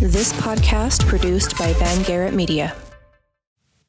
[0.00, 2.74] This podcast produced by Van Garrett Media.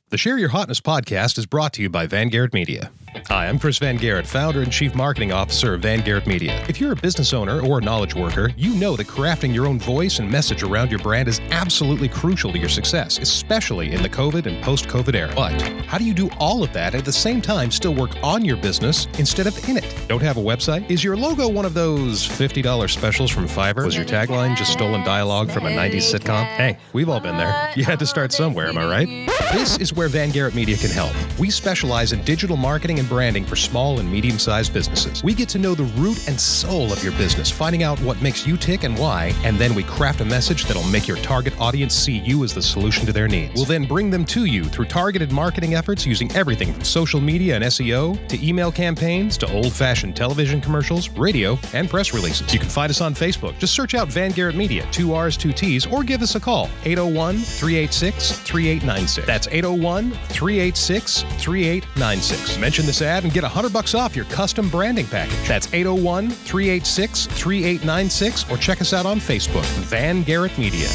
[0.09, 2.91] The Share Your Hotness podcast is brought to you by Van Garrett Media.
[3.29, 6.63] Hi, I'm Chris Van Garrett, founder and chief marketing officer of Van Garrett Media.
[6.69, 9.79] If you're a business owner or a knowledge worker, you know that crafting your own
[9.79, 14.09] voice and message around your brand is absolutely crucial to your success, especially in the
[14.09, 15.33] COVID and post COVID era.
[15.35, 18.45] But how do you do all of that at the same time still work on
[18.45, 19.95] your business instead of in it?
[20.07, 20.87] Don't have a website?
[20.91, 23.85] Is your logo one of those $50 specials from Fiverr?
[23.85, 26.45] Was your tagline just stolen dialogue from a 90s sitcom?
[26.45, 27.71] Hey, we've all been there.
[27.75, 29.31] You had to start somewhere, am I right?
[29.51, 31.11] This is where Van Garrett Media can help.
[31.39, 35.23] We specialize in digital marketing and branding for small and medium sized businesses.
[35.23, 38.45] We get to know the root and soul of your business, finding out what makes
[38.45, 41.95] you tick and why, and then we craft a message that'll make your target audience
[41.95, 43.53] see you as the solution to their needs.
[43.55, 47.55] We'll then bring them to you through targeted marketing efforts using everything from social media
[47.55, 52.53] and SEO to email campaigns to old fashioned television commercials, radio, and press releases.
[52.53, 53.57] You can find us on Facebook.
[53.59, 56.69] Just search out Van Garrett Media, two R's, two T's, or give us a call,
[56.83, 59.25] 801 386 3896.
[59.25, 62.57] That's 801 386 3896.
[62.57, 65.47] Mention this ad and get 100 bucks off your custom branding package.
[65.47, 70.89] That's 801 386 3896 or check us out on Facebook, Van Garrett Media.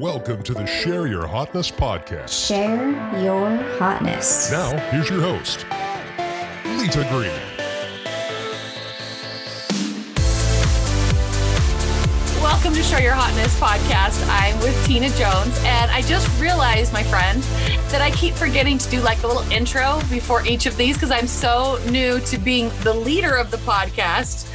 [0.00, 2.48] Welcome to the Share Your Hotness podcast.
[2.48, 2.88] Share
[3.22, 4.50] your hotness.
[4.50, 5.66] Now, here's your host,
[6.64, 7.49] Lita Green.
[12.62, 14.22] Welcome to Show Your Hotness podcast.
[14.28, 17.42] I'm with Tina Jones, and I just realized, my friend,
[17.90, 21.10] that I keep forgetting to do like a little intro before each of these because
[21.10, 24.46] I'm so new to being the leader of the podcast.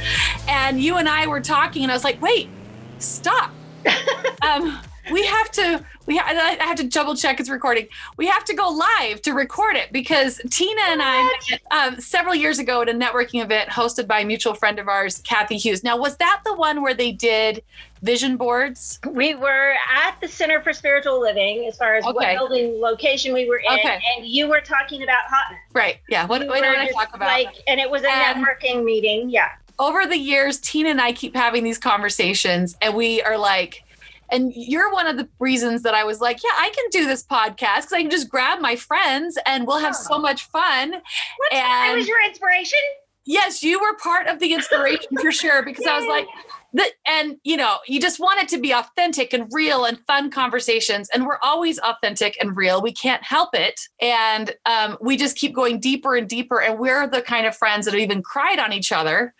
[0.46, 2.48] And you and I were talking, and I was like, wait,
[3.00, 3.50] stop.
[4.42, 4.78] um,
[5.10, 7.88] we have to we ha- I have to double check it's recording.
[8.16, 12.34] We have to go live to record it because Tina and I met, um, several
[12.34, 15.82] years ago at a networking event hosted by a mutual friend of ours, Kathy Hughes.
[15.82, 17.62] Now, was that the one where they did
[18.06, 18.98] vision boards?
[19.10, 23.46] We were at the Center for Spiritual Living as far as what building location we
[23.48, 24.00] were in, Okay.
[24.16, 25.60] and you were talking about hotness.
[25.74, 25.98] Right.
[26.08, 26.24] Yeah.
[26.26, 27.26] What, We what did I talk about?
[27.28, 29.28] Like, and it was a And- networking meeting.
[29.28, 29.50] Yeah.
[29.78, 33.82] over the years, Tina and I keep having these conversations, and we are like,
[34.30, 37.22] and you're one of the reasons that I was like, yeah, I can do this
[37.22, 40.92] podcast because I can just grab my friends and we'll have so much fun.
[40.92, 41.02] What's
[41.52, 42.78] I And was your inspiration.
[43.26, 46.26] yes, you were part of the inspiration for sure because I was like,
[46.76, 50.30] that, and you know, you just want it to be authentic and real and fun
[50.30, 52.82] conversations, and we're always authentic and real.
[52.82, 56.60] We can't help it, and um, we just keep going deeper and deeper.
[56.60, 59.34] And we're the kind of friends that have even cried on each other.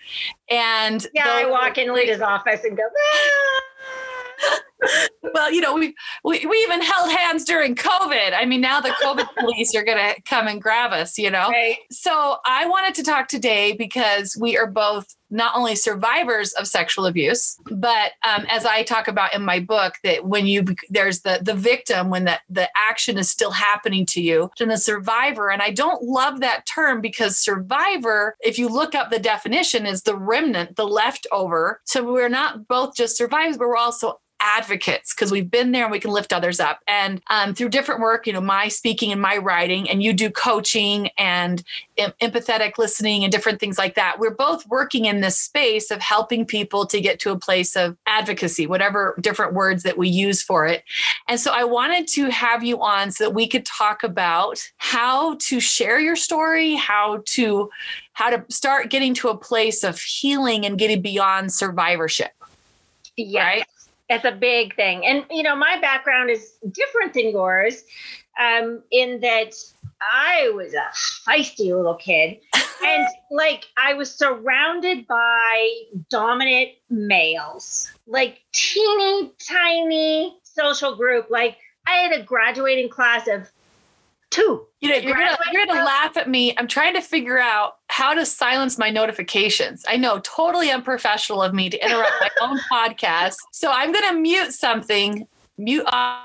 [0.50, 2.82] And Yeah, I walk in Lita's office and go.
[2.82, 4.60] "Ah."
[5.34, 5.94] well, you know, we,
[6.24, 8.32] we we even held hands during COVID.
[8.34, 11.48] I mean, now the COVID police are going to come and grab us, you know.
[11.48, 11.78] Right.
[11.90, 17.04] So I wanted to talk today because we are both not only survivors of sexual
[17.06, 21.40] abuse, but um, as I talk about in my book, that when you there's the
[21.42, 25.50] the victim when the the action is still happening to you, and the survivor.
[25.50, 30.02] And I don't love that term because survivor, if you look up the definition, is
[30.02, 31.80] the remnant, the leftover.
[31.84, 35.92] So we're not both just survivors, but we're also advocates because we've been there and
[35.92, 36.80] we can lift others up.
[36.86, 40.30] And um, through different work, you know, my speaking and my writing, and you do
[40.30, 41.62] coaching and
[41.96, 44.18] em- empathetic listening and different things like that.
[44.18, 47.96] We're both working in this space of helping people to get to a place of
[48.06, 50.84] advocacy, whatever different words that we use for it.
[51.28, 55.36] And so I wanted to have you on so that we could talk about how
[55.36, 57.70] to share your story, how to
[58.12, 62.30] how to start getting to a place of healing and getting beyond survivorship.
[63.16, 63.44] Yes.
[63.44, 63.64] Right.
[64.08, 65.04] It's a big thing.
[65.04, 67.82] And, you know, my background is different than yours
[68.40, 69.54] um, in that
[70.00, 70.86] I was a
[71.28, 72.38] feisty little kid.
[72.84, 81.28] and, like, I was surrounded by dominant males, like, teeny tiny social group.
[81.30, 81.56] Like,
[81.86, 83.50] I had a graduating class of
[84.36, 84.66] two.
[84.80, 86.54] You know, you're gonna you're gonna laugh at me.
[86.58, 89.84] I'm trying to figure out how to silence my notifications.
[89.88, 93.36] I know, totally unprofessional of me to interrupt my own podcast.
[93.52, 95.26] So I'm gonna mute something.
[95.58, 96.20] Mute uh,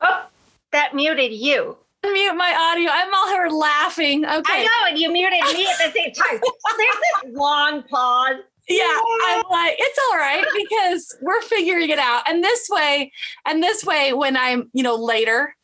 [0.00, 0.26] Oh,
[0.72, 1.76] that muted you.
[2.04, 2.90] mute my audio.
[2.92, 4.24] I'm all here laughing.
[4.24, 4.42] Okay.
[4.48, 6.40] I know, and you muted me at the same time.
[6.40, 8.36] There's this long pause.
[8.68, 8.84] Yeah,
[9.26, 12.22] I'm like, it's all right because we're figuring it out.
[12.28, 13.12] And this way,
[13.44, 15.56] and this way, when I'm, you know, later,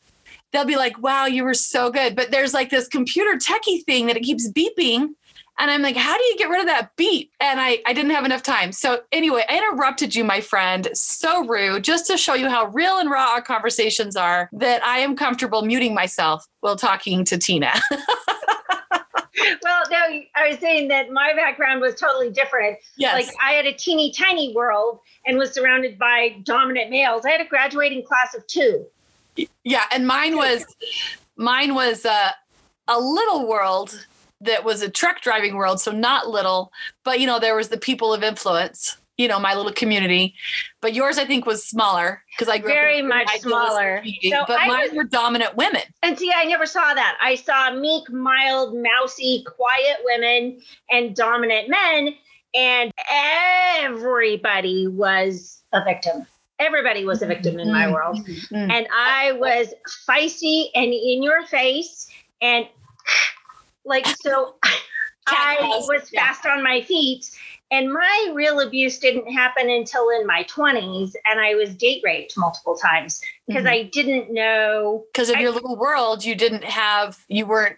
[0.51, 2.15] they'll be like, wow, you were so good.
[2.15, 5.09] But there's like this computer techie thing that it keeps beeping.
[5.59, 7.33] And I'm like, how do you get rid of that beep?
[7.41, 8.71] And I, I didn't have enough time.
[8.71, 10.87] So anyway, I interrupted you, my friend.
[10.93, 14.99] So rude, just to show you how real and raw our conversations are that I
[14.99, 17.73] am comfortable muting myself while talking to Tina.
[17.91, 22.77] well, no, I was saying that my background was totally different.
[22.97, 23.13] Yes.
[23.13, 27.25] Like I had a teeny tiny world and was surrounded by dominant males.
[27.25, 28.85] I had a graduating class of two.
[29.63, 30.65] Yeah, and mine was
[31.37, 32.31] mine was uh,
[32.87, 34.05] a little world
[34.41, 36.71] that was a truck driving world, so not little,
[37.03, 38.97] but you know there was the people of influence.
[39.17, 40.33] You know, my little community,
[40.79, 43.97] but yours I think was smaller because I grew Very up in a much smaller.
[43.97, 45.81] community, So but I mine was- were dominant women.
[46.03, 47.17] And see, I never saw that.
[47.21, 52.15] I saw meek, mild, mousy, quiet women and dominant men,
[52.55, 52.93] and
[53.83, 56.25] everybody was a victim.
[56.59, 58.17] Everybody was a victim in my world.
[58.27, 58.69] Mm.
[58.71, 59.73] And I was
[60.07, 62.07] feisty and in your face.
[62.41, 62.67] And
[63.85, 64.55] like, so
[65.27, 65.57] I
[65.87, 67.29] was fast on my feet.
[67.71, 71.13] And my real abuse didn't happen until in my 20s.
[71.25, 73.69] And I was date raped multiple times because Mhm.
[73.71, 77.77] I didn't know Because of I- your little world, you didn't have, you weren't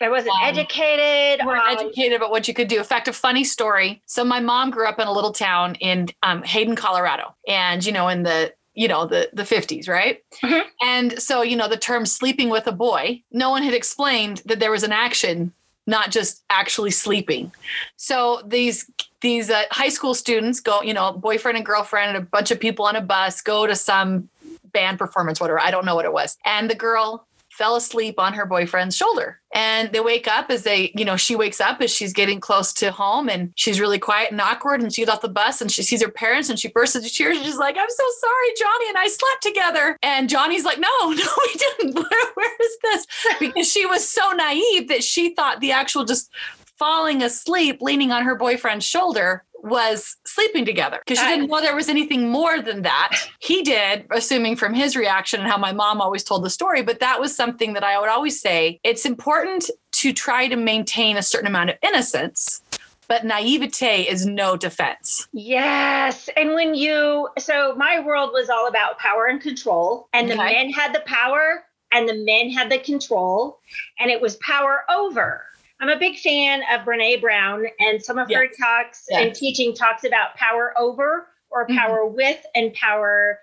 [0.00, 1.44] I wasn't Um, educated.
[1.46, 2.78] weren't um, educated about what you could do.
[2.78, 4.00] In fact, a funny story.
[4.06, 7.92] So my mom grew up in a little town in um, Hayden, Colorado, and you
[7.92, 10.22] know, in the you know the the 50s, right?
[10.42, 10.62] Mhm.
[10.82, 14.60] And so you know, the term "sleeping with a boy," no one had explained that
[14.60, 15.52] there was an action,
[15.86, 17.50] not just actually sleeping.
[17.96, 18.88] So these
[19.20, 22.60] these uh, high school students go, you know, boyfriend and girlfriend, and a bunch of
[22.60, 24.28] people on a bus go to some
[24.72, 25.58] band performance, whatever.
[25.60, 27.26] I don't know what it was, and the girl
[27.58, 29.40] fell asleep on her boyfriend's shoulder.
[29.52, 32.72] And they wake up as they, you know, she wakes up as she's getting close
[32.74, 34.80] to home and she's really quiet and awkward.
[34.80, 37.10] And she gets off the bus and she sees her parents and she bursts into
[37.10, 37.36] tears.
[37.36, 39.98] And she's like, I'm so sorry, Johnny and I slept together.
[40.02, 41.94] And Johnny's like, No, no, we didn't.
[41.96, 43.06] Where, where is this?
[43.40, 46.30] Because she was so naive that she thought the actual just
[46.78, 51.74] falling asleep, leaning on her boyfriend's shoulder was sleeping together because she didn't know there
[51.74, 53.18] was anything more than that.
[53.40, 56.82] He did, assuming from his reaction and how my mom always told the story.
[56.82, 61.16] But that was something that I would always say it's important to try to maintain
[61.16, 62.60] a certain amount of innocence,
[63.08, 65.26] but naivete is no defense.
[65.32, 66.28] Yes.
[66.36, 70.52] And when you, so my world was all about power and control, and the Okay.
[70.54, 73.60] men had the power and the men had the control,
[73.98, 75.42] and it was power over.
[75.80, 78.56] I'm a big fan of Brene Brown, and some of her Yes.
[78.58, 81.76] talks and teaching talks about power over or Mhm.
[81.76, 83.40] power with and power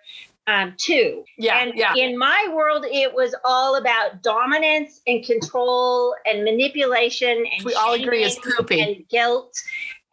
[0.47, 1.23] um, to.
[1.39, 1.57] Yeah.
[1.59, 1.95] and yeah.
[1.95, 7.93] in my world, it was all about dominance and control and manipulation and We all
[7.93, 8.79] agree is poopy.
[8.79, 9.55] and guilt.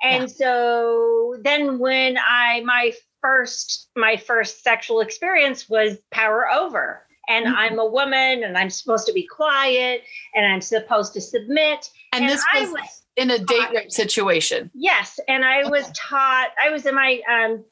[0.02, 7.06] And so then when I my first my first sexual experience was power over.
[7.28, 7.54] And Mhm.
[7.54, 10.02] I'm a woman and I'm supposed to be quiet
[10.34, 11.90] and I'm supposed to submit.
[12.12, 14.70] And this was, was in a date rape situation.
[14.74, 16.48] Yes, and I was taught.
[16.62, 17.20] I was in my.
[17.30, 17.64] Um,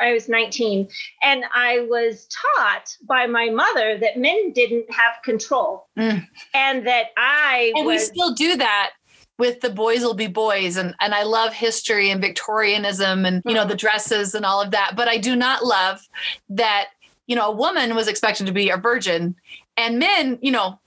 [0.00, 0.88] I was 19,
[1.24, 6.24] and I was taught by my mother that men didn't have control, Mm.
[6.54, 8.92] and that I And we still do that
[9.38, 13.54] with the boys will be boys and and I love history and Victorianism and you
[13.54, 13.70] know Mm-hmm.
[13.70, 16.00] the dresses and all of that but I do not love
[16.50, 16.88] that
[17.26, 19.36] you know a woman was expected to be a virgin
[19.76, 20.78] and men you know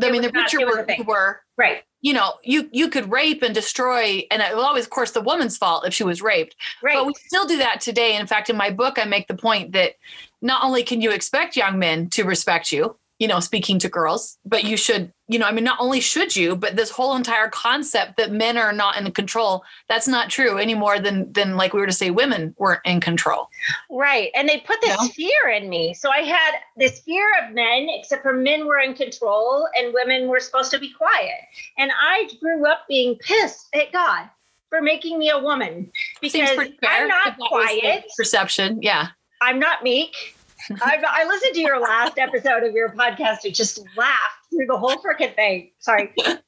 [0.00, 3.42] I mean the was richer was were, were right, you know you you could rape
[3.42, 6.56] and destroy and it was always of course the woman's fault if she was raped
[6.82, 6.94] right.
[6.94, 8.16] but we still do that today.
[8.16, 9.94] In fact, in my book, I make the point that
[10.40, 14.36] not only can you expect young men to respect you, you know, speaking to girls,
[14.44, 17.48] but you should, you know, I mean, not only should you, but this whole entire
[17.48, 21.72] concept that men are not in control, that's not true any more than than like
[21.72, 23.48] we were to say women weren't in control.
[23.88, 24.32] Right.
[24.34, 25.08] And they put this Yeah.
[25.14, 25.94] fear in me.
[25.94, 30.26] So I had this fear of men, except for men were in control and women
[30.26, 31.38] were supposed to be quiet.
[31.78, 34.28] And I grew up being pissed at God
[34.68, 36.58] for making me a woman because.
[36.58, 38.04] I'm not that was the quiet.
[38.16, 39.10] Perception, yeah.
[39.40, 40.34] I'm not meek.
[40.82, 44.76] I, I listened to your last episode of your podcast and just laughed through the
[44.76, 45.72] whole freaking thing.
[45.78, 46.12] Sorry.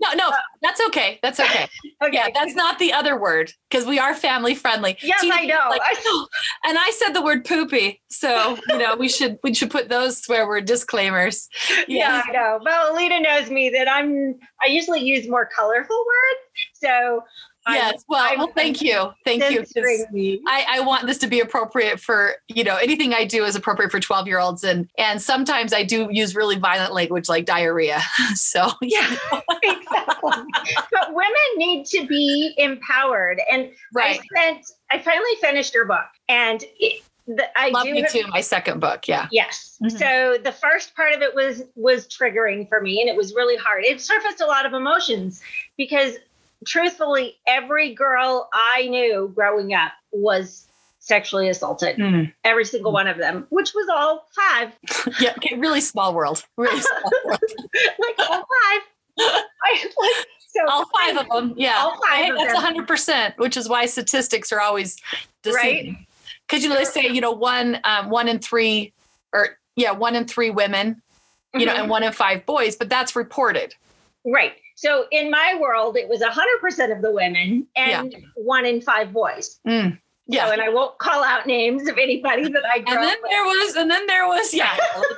[0.00, 0.30] No, no,
[0.62, 1.18] that's okay.
[1.22, 1.68] That's okay.
[2.02, 2.12] okay.
[2.12, 4.96] Yeah, that's not the other word because we are family friendly.
[5.02, 5.66] Yes, Tina I know.
[5.68, 6.26] Like, I-
[6.64, 10.16] and I said the word poopy, so you know we should we should put those
[10.22, 11.46] swear word disclaimers.
[11.88, 12.60] yeah, I know.
[12.64, 16.40] Well, Alita knows me that I'm, I usually use more colorful words.
[16.74, 17.22] So,
[17.68, 18.04] Yes.
[18.08, 19.12] Well, well, thank you.
[19.24, 19.64] Thank you.
[20.48, 23.90] I, I want this to be appropriate for, you know, anything I do is appropriate
[23.90, 24.64] for 12 year olds.
[24.64, 28.00] And, and sometimes I do use really violent language like diarrhea.
[28.34, 29.16] So, yeah.
[29.62, 30.32] exactly.
[30.90, 33.40] But women need to be empowered.
[33.50, 34.20] And Right.
[34.20, 38.10] I spent, I finally finished your book and it, the, I Love do me have-
[38.12, 38.24] too.
[38.28, 39.06] My second book.
[39.06, 39.28] Yeah.
[39.30, 39.76] Yes.
[39.82, 39.90] Mhm.
[39.98, 43.56] So the first part of it was was triggering for me and it was really
[43.56, 43.84] hard.
[43.84, 45.40] It surfaced a lot of emotions
[45.76, 46.16] because
[46.66, 50.66] truthfully every girl I knew growing up was
[50.98, 51.96] sexually assaulted.
[51.96, 52.32] Mm.
[52.44, 54.72] Every single one of them, which was all five.
[55.20, 55.32] Yeah.
[55.38, 55.56] Okay.
[55.56, 56.44] Really small world.
[56.56, 57.40] Really small world.
[57.98, 58.80] like all five.
[59.18, 61.54] I like So all five of them.
[61.56, 61.76] Yeah.
[61.78, 64.96] All five that's hundred percent, which is why statistics are always
[65.42, 65.94] deceiving.
[65.94, 66.06] Right.
[66.48, 68.92] Because you know they say you know one um, one in three
[69.32, 71.00] or yeah one in three women,
[71.54, 71.80] you know, Mhm.
[71.80, 73.74] and one in five boys, but that's reported.
[74.26, 74.52] Right.
[74.80, 79.60] So in my world, it was 100% of the women and one in five boys.
[79.68, 79.98] Mm.
[80.26, 80.46] Yeah.
[80.46, 83.44] So, and I won't call out names of anybody that I grew and then there
[83.44, 84.74] was, and then there was, yeah.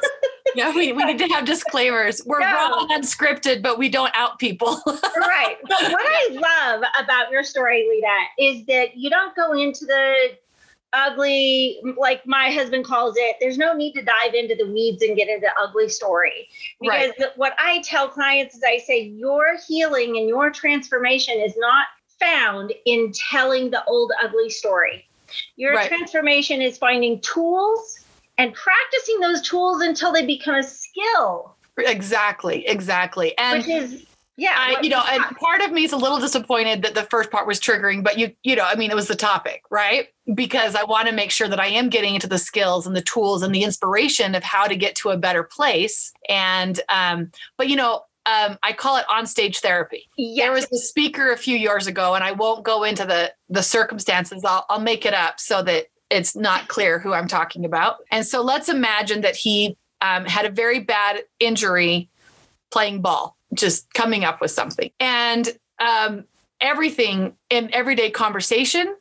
[0.57, 2.21] yeah, we, we need to have disclaimers.
[2.27, 2.47] We're No.
[2.47, 4.81] raw and unscripted, but we don't out people.
[4.87, 5.57] right.
[5.69, 10.39] But what I love about your story, Lita, is that you don't go into the
[10.93, 13.37] ugly, like my husband calls it.
[13.41, 16.49] There's no need to dive into the weeds and get into ugly story.
[16.81, 17.37] Because Right.
[17.37, 21.87] what I tell clients is I say, your healing and your transformation is not
[22.21, 25.09] found in telling the old ugly story.
[25.57, 25.89] Your Right.
[25.89, 27.99] transformation is finding tools
[28.39, 33.37] and practicing those tools until they become a skill, exactly, exactly.
[33.39, 34.55] And which is, yeah.
[34.57, 37.47] I, you know, and part of me is a little disappointed that the first part
[37.47, 40.09] was triggering, but you, you know, I mean, it was the topic, right?
[40.35, 43.03] Because I want to make sure that I am getting into the skills and the
[43.03, 46.13] tools and the inspiration of how to get to a better place.
[46.29, 50.09] And, um, but you know, um, I call it on stage therapy.
[50.17, 50.45] yes.
[50.45, 53.65] There was a speaker a few years ago, and I won't go into the the
[53.65, 54.45] circumstances.
[54.45, 57.97] I'll I'll make it up so that it's not clear who I'm talking about.
[58.13, 62.11] And so let's imagine that he um, had a very bad injury
[62.71, 66.25] playing ball, just coming up with something, and um,
[66.61, 68.95] everything in everyday conversation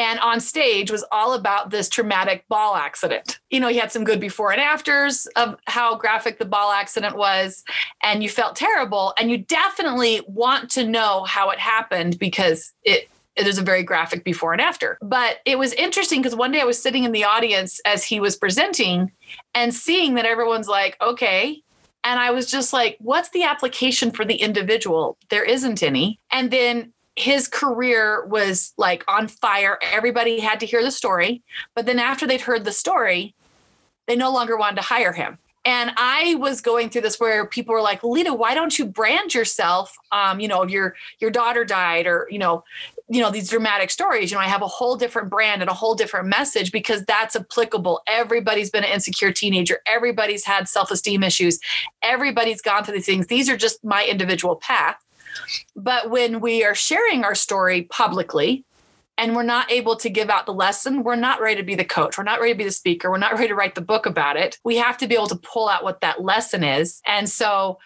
[0.00, 3.38] and on stage was all about this traumatic ball accident.
[3.50, 7.16] You know, he had some good before and afters of how graphic the ball accident
[7.16, 7.62] was,
[8.02, 9.12] and you felt terrible.
[9.18, 14.24] And you definitely want to know how it happened because it is a very graphic
[14.24, 14.96] before and after.
[15.02, 18.20] But it was interesting because one day I was sitting in the audience as he
[18.20, 19.12] was presenting
[19.54, 21.62] and seeing that everyone's like, okay.
[22.02, 25.18] And I was just like, what's the application for the individual?
[25.28, 26.18] There isn't any.
[26.30, 29.78] And then his career was like on fire.
[29.82, 31.42] Everybody had to hear the story.
[31.74, 33.34] But then after they'd heard the story,
[34.06, 35.38] they no longer wanted to hire him.
[35.64, 39.34] And I was going through this where people were like, Lita, why don't you brand
[39.34, 39.94] yourself?
[40.10, 42.64] Um, you know, your your daughter died, or you know,
[43.12, 44.30] you know, these dramatic stories.
[44.30, 47.34] You know, I have a whole different brand and a whole different message because that's
[47.34, 48.00] applicable.
[48.06, 51.58] Everybody's been an insecure teenager, everybody's had self-esteem issues,
[52.02, 53.26] everybody's gone through these things.
[53.26, 54.96] These are just my individual path.
[55.74, 58.64] But when we are sharing our story publicly,
[59.18, 61.84] and we're not able to give out the lesson, we're not ready to be the
[61.84, 62.16] coach.
[62.16, 63.10] We're not ready to be the speaker.
[63.10, 64.58] We're not ready to write the book about it.
[64.64, 67.02] We have to be able to pull out what that lesson is.
[67.06, 67.78] And so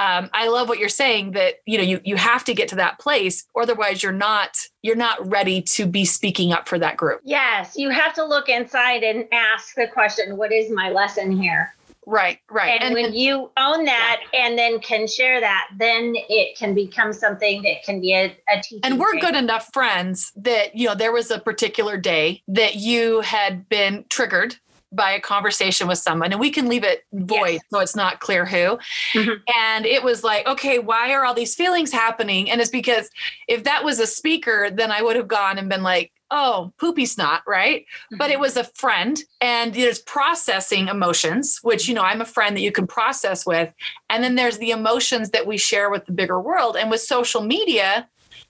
[0.00, 2.76] um, I love what you're saying that you know you you have to get to
[2.76, 7.20] that place, otherwise you're not you're not ready to be speaking up for that group.
[7.22, 11.74] Yes, you have to look inside and ask the question, what is my lesson here?
[12.06, 12.80] Right, right.
[12.80, 17.62] And, when you own that and then can share that, then it can become something
[17.62, 18.80] that can be a, a teaching.
[18.82, 19.20] and we're thing.
[19.20, 24.06] good enough friends that you know there was a particular day that you had been
[24.08, 24.56] triggered
[24.92, 27.62] by a conversation with someone and we can leave it void Yes.
[27.70, 28.78] so it's not clear who.
[29.14, 29.40] Mhm.
[29.56, 32.50] and it was like okay why are all these feelings happening?
[32.50, 33.08] And it's because
[33.48, 37.06] if that was a speaker then i would have gone and been like oh poopy
[37.06, 37.86] snot right?
[38.18, 42.56] But it was a friend and there's processing emotions which you know i'm a friend
[42.56, 43.72] that you can process with.
[44.08, 46.76] And then there's the emotions that we share with the bigger world.
[46.76, 48.08] And with social media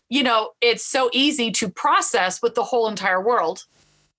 [0.08, 3.64] you know it's so easy to process with the whole entire world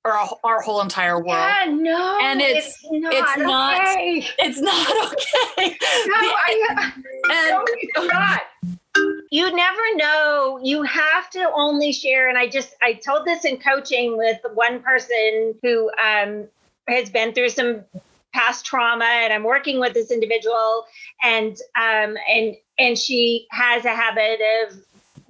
[0.03, 3.13] or our, our whole entire world Yeah, no, And it's- not.
[3.13, 4.27] it's not- okay.
[4.39, 5.77] it's not okay
[6.07, 6.91] No, I,
[7.31, 8.41] and no, it's not.
[9.29, 10.59] You never know.
[10.61, 12.27] You have to only share.
[12.27, 16.45] And I just, I told this in coaching with one person who um,
[16.89, 17.81] has been through some
[18.33, 20.85] past trauma, and I'm working with this individual,
[21.23, 24.77] and um, and and she has a habit of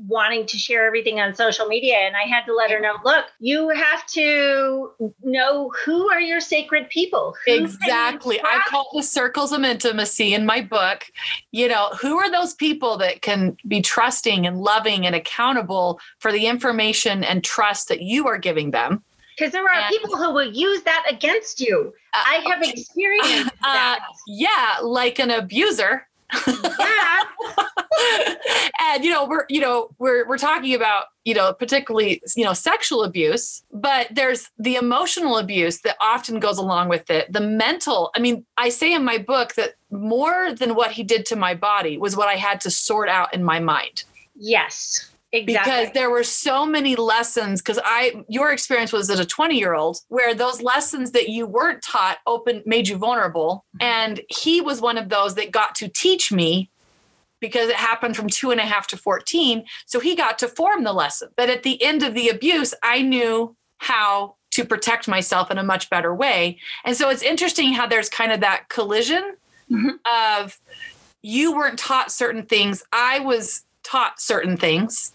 [0.07, 3.25] wanting to share everything on social media and i had to let her know look
[3.39, 4.91] you have to
[5.23, 8.39] know who are your sacred people Who Exactly.
[8.41, 11.05] I call the circles of intimacy in my book.
[11.51, 16.31] You know, who are those people that can be trusting and loving and accountable for
[16.31, 19.03] the information and trust that you are giving them?
[19.37, 21.93] Because there are And- people who will use that against you.
[22.13, 23.99] Uh, I have experienced Uh, that.
[24.27, 26.07] yeah, like an abuser.
[28.79, 32.53] And you know we're you know we're we're talking about you know particularly you know
[32.53, 37.31] sexual abuse but there's the emotional abuse that often goes along with it.
[37.31, 41.25] The mental i mean i say in my book that more than what he did
[41.27, 44.03] to my body was what i had to sort out in my mind.
[44.35, 45.11] Yes.
[45.33, 45.71] Exactly.
[45.71, 49.73] because there were so many lessons because i your experience was as a 20 year
[49.73, 54.81] old where those lessons that you weren't taught open made you vulnerable and he was
[54.81, 56.69] one of those that got to teach me
[57.41, 59.65] because it happened from two and a half to 14.
[59.85, 61.29] So he got to form the lesson.
[61.35, 65.63] But at the end of the abuse, I knew how to protect myself in a
[65.63, 66.59] much better way.
[66.85, 69.35] And so it's interesting how there's kind of that collision
[69.69, 69.89] mm-hmm.
[70.39, 70.59] of
[71.23, 75.11] you weren't taught certain things, I was taught certain things,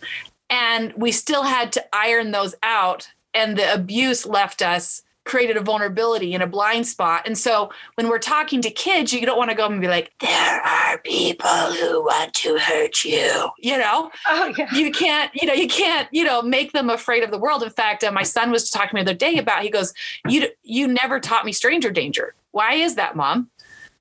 [0.50, 3.08] and we still had to iron those out.
[3.35, 7.26] And the abuse left us created a vulnerability and a blind spot.
[7.26, 10.12] And so when we're talking to kids, you don't want to go and be like,
[10.20, 13.50] there are people who want to hurt you.
[13.58, 14.73] You know, oh, yeah.
[14.73, 17.62] you can't, you know, you can't, you know, make them afraid of the world.
[17.62, 19.92] In fact, uh, my son was talking to me the other day about, he goes,
[20.28, 22.35] you, you never taught me stranger danger.
[22.52, 23.50] Why is that, mom?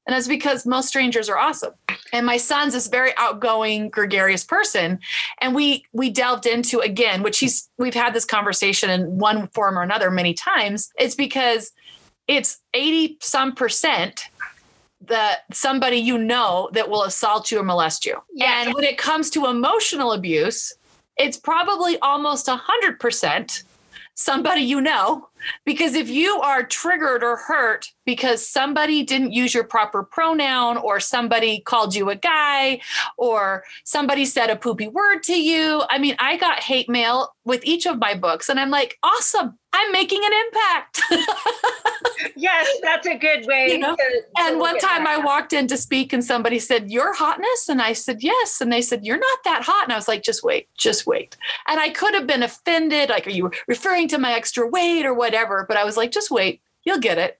[0.05, 1.73] And that's because most strangers are awesome.
[2.13, 4.99] And my son's this very outgoing, gregarious person.
[5.41, 9.77] And we we delved into again, which he's we've had this conversation in one form
[9.77, 10.91] or another many times.
[10.97, 11.71] It's because
[12.27, 14.27] it's 80 some percent
[15.01, 18.21] that somebody you know that will assault you or molest you.
[18.41, 20.73] And when it comes to emotional abuse,
[21.17, 23.63] it's probably almost a hundred percent
[24.15, 25.27] somebody you know
[25.65, 30.99] because if you are triggered or hurt because somebody didn't use your proper pronoun or
[30.99, 32.79] somebody called you a guy
[33.17, 37.63] or somebody said a poopy word to you, I mean, I got hate mail with
[37.65, 41.01] each of my books and I'm like, awesome, I'm making an impact.
[42.35, 43.67] yes, that's a good way.
[43.71, 43.95] You know?
[43.95, 47.69] to, and one time I walked in to speak and somebody said, Your hotness?
[47.69, 48.61] And I said, Yes.
[48.61, 49.83] And they said, You're not that hot.
[49.83, 51.37] And I was like, Just wait, just wait.
[51.67, 53.09] And I could have been offended.
[53.09, 55.65] Like, are you referring to my extra weight or whatever?
[55.67, 57.39] But I was like, Just wait, you'll get it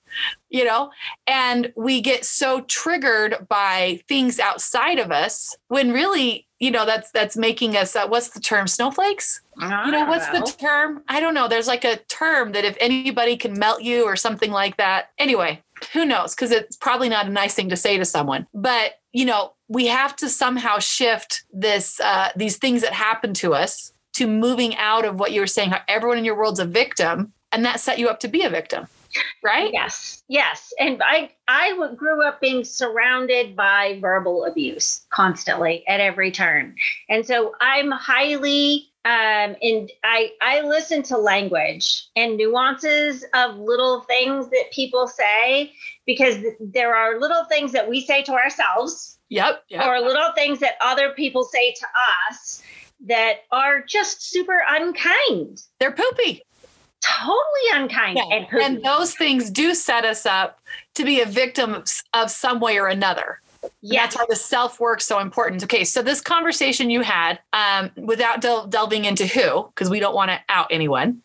[0.49, 0.89] you know
[1.27, 7.11] and we get so triggered by things outside of us when really you know that's
[7.11, 9.41] that's making us uh, what's the term snowflakes?
[9.59, 10.39] You know what's know.
[10.39, 11.03] the term?
[11.07, 11.47] I don't know.
[11.47, 15.11] There's like a term that if anybody can melt you or something like that.
[15.17, 16.33] Anyway who knows?
[16.33, 18.47] Because it's probably not a nice thing to say to someone.
[18.53, 23.53] But you know we have to somehow shift this uh, these things that happen to
[23.53, 26.65] us to moving out of what you were saying how everyone in your world's a
[26.65, 28.87] victim and that set you up to be a victim
[29.43, 35.99] right yes yes and i i grew up being surrounded by verbal abuse constantly at
[35.99, 36.75] every turn
[37.09, 44.01] and so i'm highly um, and I I listen to language and nuances of little
[44.01, 45.71] things that people say
[46.07, 49.19] because there are little things that we say to ourselves.
[49.29, 49.85] Yep, yep.
[49.85, 51.85] Or little things that other people say to
[52.27, 52.63] us
[53.05, 55.61] that are just super unkind.
[55.79, 56.41] They're poopy
[57.05, 58.35] totally unkind yeah.
[58.35, 60.59] and, and those things do set us up
[60.95, 63.39] to be a victim of some way or another.
[63.81, 65.63] Yeah that's why the self work's so important.
[65.63, 70.15] Okay so this conversation you had um, without del- delving into who because we don't
[70.15, 71.21] want to out anyone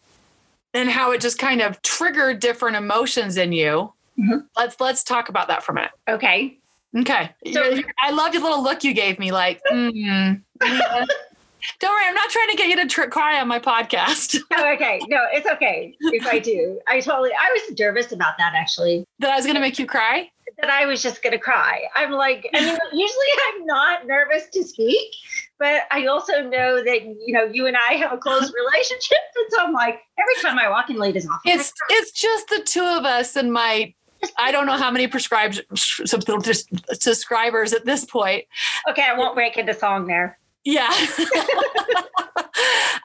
[0.74, 4.38] and how it just kind of triggered different emotions in you mm-hmm.
[4.56, 5.90] let's let's talk about that for a minute.
[6.08, 6.56] Okay.
[6.96, 7.30] Okay.
[7.52, 10.42] So, i love your little look you gave me like mm,
[11.78, 14.38] don't worry, I'm not trying to get you to tr- cry on my podcast.
[14.52, 15.00] oh, okay.
[15.08, 16.80] No, it's okay if I do.
[16.88, 19.04] I totally, I was nervous about that actually.
[19.18, 20.30] That I was going to make you cry?
[20.60, 21.82] That I was just going to cry.
[21.94, 25.14] I'm like, I mean, usually I'm not nervous to speak,
[25.58, 29.18] but I also know that, you know, you and I have a close relationship.
[29.36, 32.62] And so I'm like, every time I walk in Lita's office, it's, it's just the
[32.64, 33.94] two of us and my
[34.36, 38.44] I don't know how many prescribed subscribers at this point.
[38.88, 40.38] Okay, I won't break into song there.
[40.64, 40.88] Yeah.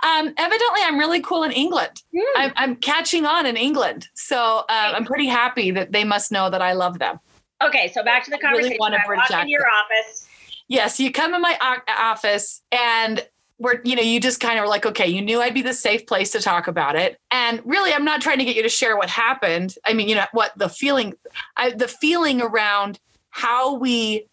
[0.03, 2.03] um, evidently, I'm really cool in England.
[2.13, 2.21] Mm.
[2.35, 4.09] I'm, I'm, catching on in England.
[4.13, 7.19] So uh, I'm pretty happy that they must know that I love them.
[7.63, 8.77] Okay, so back to the conversation.
[8.81, 10.27] Really I walk into your office.
[10.67, 13.25] Yes, you come in my office and
[13.57, 16.05] we're, you know, you just kind of like, okay, you knew I'd be the safe
[16.05, 17.19] place to talk about it.
[17.31, 19.75] And really, I'm not trying to get you to share what happened.
[19.85, 21.13] I mean, you know, what the feeling,
[21.55, 24.27] I, the feeling around how we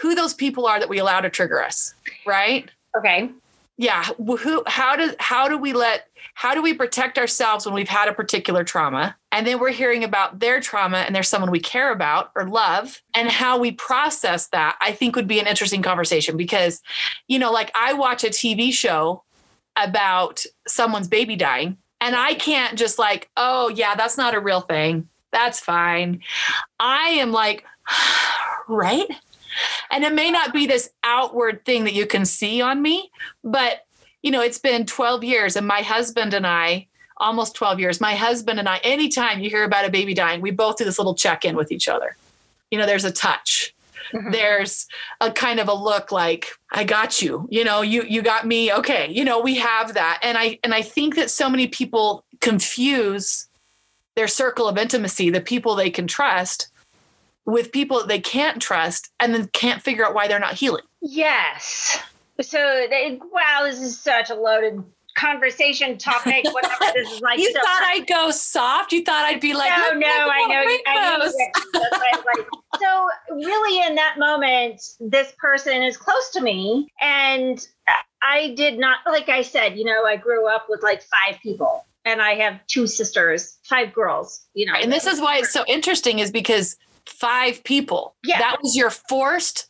[0.00, 1.94] who those people are that we allow to trigger us,
[2.26, 2.70] right?
[2.96, 3.30] Okay.
[3.76, 4.04] Yeah.
[4.04, 4.62] Who?
[4.66, 5.14] How do?
[5.18, 6.08] How do we let?
[6.34, 10.04] How do we protect ourselves when we've had a particular trauma, and then we're hearing
[10.04, 14.48] about their trauma, and there's someone we care about or love, and how we process
[14.48, 14.76] that?
[14.80, 16.82] I think would be an interesting conversation because,
[17.26, 19.22] you know, like I watch a TV show
[19.76, 24.60] about someone's baby dying, and I can't just like, oh yeah, that's not a real
[24.60, 25.08] thing.
[25.32, 26.20] That's fine.
[26.78, 27.64] I am like,
[28.68, 29.08] right?
[29.90, 33.10] And it may not be this outward thing that you can see on me,
[33.42, 33.86] but
[34.22, 36.86] you know, it's been 12 years and my husband and I,
[37.16, 40.50] almost 12 years, my husband and I, anytime you hear about a baby dying, we
[40.50, 42.16] both do this little check in with each other.
[42.70, 43.74] You know, there's a touch.
[44.12, 44.30] Mm-hmm.
[44.30, 44.86] There's
[45.20, 47.46] a kind of a look like I got you.
[47.50, 48.72] You know, you you got me.
[48.72, 49.08] Okay.
[49.10, 50.18] You know, we have that.
[50.22, 53.46] And I and I think that so many people confuse
[54.16, 56.68] their circle of intimacy, the people they can trust
[57.50, 60.84] with people that they can't trust and then can't figure out why they're not healing.
[61.00, 62.00] Yes.
[62.40, 64.82] So, they, wow, this is such a loaded
[65.16, 67.38] conversation topic, whatever this is like.
[67.38, 68.92] you so thought I'd go soft.
[68.92, 71.24] You thought I'd be like, no, no, I know, you- I know.
[71.24, 71.50] you did.
[71.74, 72.46] That's why I was like-
[72.80, 77.66] so really, in that moment, this person is close to me, and
[78.22, 81.84] I did not, like I said, you know, I grew up with like five people,
[82.06, 84.46] and I have two sisters, five girls.
[84.54, 86.76] You know, And this is why it's so interesting is because
[87.10, 88.14] five people.
[88.24, 88.38] Yeah.
[88.38, 89.68] That was your forced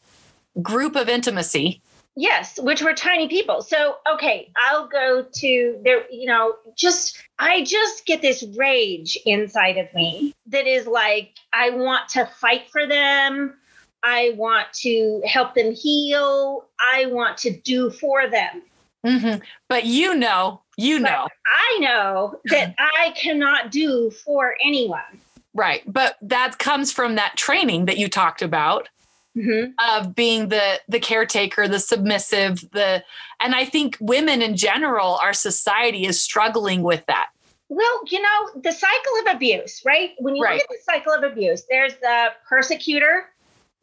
[0.62, 1.80] group of intimacy.
[2.16, 3.62] Yes, which were tiny people.
[3.62, 9.78] So, okay, I'll go to there, you know, just, I just get this rage inside
[9.78, 13.54] of me that is like, I want to fight for them.
[14.02, 16.66] I want to help them heal.
[16.80, 18.62] I want to do for them.
[19.04, 19.40] Mhm.
[19.68, 25.20] But you know, you But know, I know that I cannot do for anyone.
[25.54, 25.82] Right.
[25.86, 28.88] But that comes from that training that you talked about
[29.36, 29.72] Mhm.
[29.96, 33.04] of being the the caretaker, the submissive, the
[33.40, 37.28] and I think women in general, our society is struggling with that.
[37.68, 40.14] Well, you know, the cycle of abuse, right?
[40.18, 40.54] When you Right.
[40.54, 43.30] look at the cycle of abuse, there's the persecutor,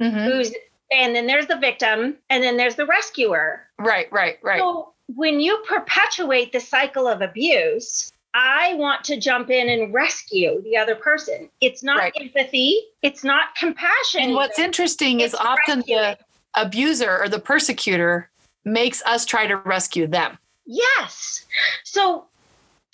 [0.01, 0.25] Mhm.
[0.25, 0.53] who's
[0.91, 4.59] and then there's the victim and then there's the rescuer Right, right, right.
[4.59, 10.61] so when you perpetuate the cycle of abuse i want to jump in and rescue
[10.63, 12.13] the other person it's not Right.
[12.19, 16.01] empathy it's not compassion And what's interesting is often rescuing.
[16.01, 16.17] the
[16.55, 18.29] abuser or the persecutor
[18.65, 20.37] makes us try to rescue them.
[20.65, 21.45] yes
[21.83, 22.25] so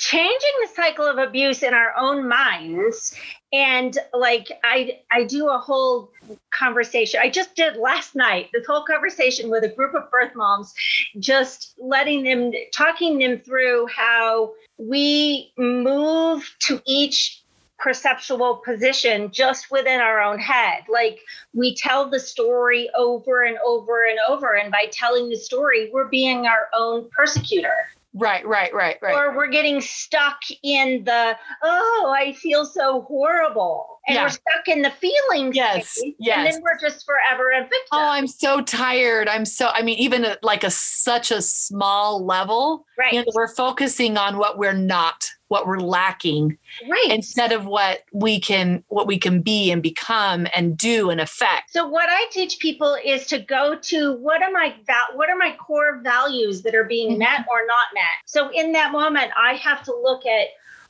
[0.03, 3.15] changing the cycle of abuse in our own minds.
[3.53, 6.11] And like i i do a whole
[6.51, 10.73] conversation i just did last night this whole conversation with a group of birth moms
[11.19, 17.43] just letting them talking them through how we move to each
[17.77, 20.83] perceptual position just within our own head.
[20.89, 21.19] Like
[21.53, 26.07] we tell the story over and over and over and by telling the story we're
[26.07, 27.75] being our own persecutor
[28.15, 29.15] Right, right, right, right.
[29.15, 34.23] or we're getting stuck in the oh i feel so horrible and Yeah.
[34.23, 38.09] we're stuck in the feelings Yes, phase, and then we're just forever a victim Oh,
[38.09, 39.27] I'm so tired.
[39.29, 43.25] I'm so I mean even at like a such a small level, right you know,
[43.33, 46.57] we're focusing on what we're not, what we're lacking
[46.89, 47.11] right.
[47.11, 51.71] instead of what we can what we can be and become and do and affect.
[51.71, 55.35] so what i teach people is to go to what are my val- what are
[55.35, 57.49] my core values that are being met mm-hmm.
[57.51, 58.17] or not met?
[58.25, 60.47] So in that moment i have to look at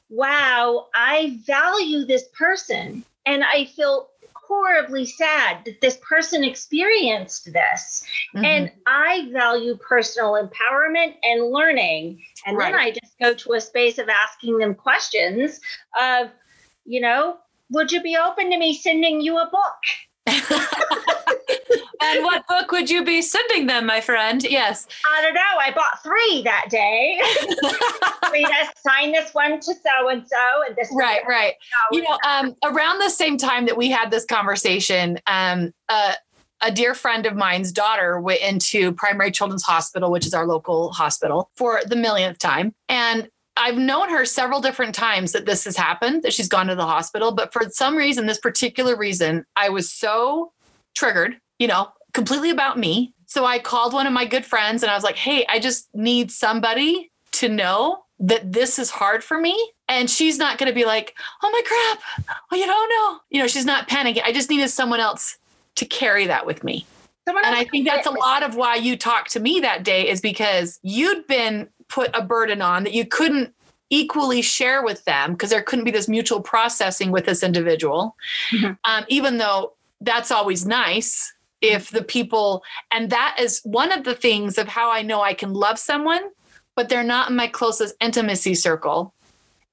[0.09, 4.07] wow i value this person and i feel
[4.47, 8.03] horribly sad that this person experienced this
[8.35, 8.45] Mhm.
[8.45, 12.23] And I value personal empowerment and learning.
[12.45, 15.59] And then I just go to a space of asking them questions
[15.99, 16.31] of,
[16.85, 17.37] you know,
[17.69, 20.27] would you be open to me sending you a book?
[22.01, 24.43] and what book would you be sending them, my friend?
[24.43, 24.87] Yes.
[25.15, 25.41] I don't know.
[25.59, 27.21] I bought three that day.
[28.29, 28.47] Please
[28.85, 31.53] sign this one to so and so and this right, right.
[31.61, 36.13] so You know, um, around the same time that we had this conversation, um, uh,
[36.61, 40.91] a dear friend of mine's daughter went into Primary Children's Hospital, which is our local
[40.93, 42.73] hospital, for the millionth time.
[42.87, 46.75] And I've known her several different times that this has happened, that she's gone to
[46.75, 47.31] the hospital.
[47.31, 50.53] But for some reason, this particular reason, I was so
[50.95, 53.13] triggered, you know, completely about me.
[53.25, 55.87] So I called one of my good friends and I was like, hey, I just
[55.95, 59.71] need somebody to know that this is hard for me.
[59.87, 63.19] And she's not going to be like, oh my crap, well, you don't know.
[63.29, 64.23] You know, she's not panicking.
[64.25, 65.37] I just needed someone else
[65.75, 66.85] to carry that with me.
[67.25, 70.09] Someone And I think that's a lot of why you talked to me that day
[70.09, 73.53] is because you'd been put a burden on that you couldn't
[73.89, 78.17] equally share with them because there couldn't be this mutual processing with this individual.
[78.51, 78.77] Mhm.
[78.83, 84.13] Um, even though that's always nice if the people, and that is one of the
[84.13, 86.21] things of how I know I can love someone,
[86.75, 89.13] but they're not in my closest intimacy circle.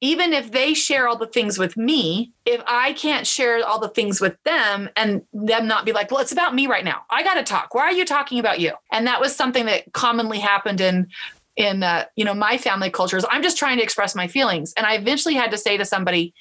[0.00, 3.88] Even if they share all the things with me, if I can't share all the
[3.88, 7.02] things with them and them not be like, well, it's about me right now.
[7.10, 7.74] I got to talk.
[7.74, 8.72] Why are you talking about you?
[8.92, 11.08] And that was something that commonly happened in
[11.56, 13.24] in uh, you know my family cultures.
[13.28, 16.32] I'm just trying to express my feelings, and I eventually had to say to somebody,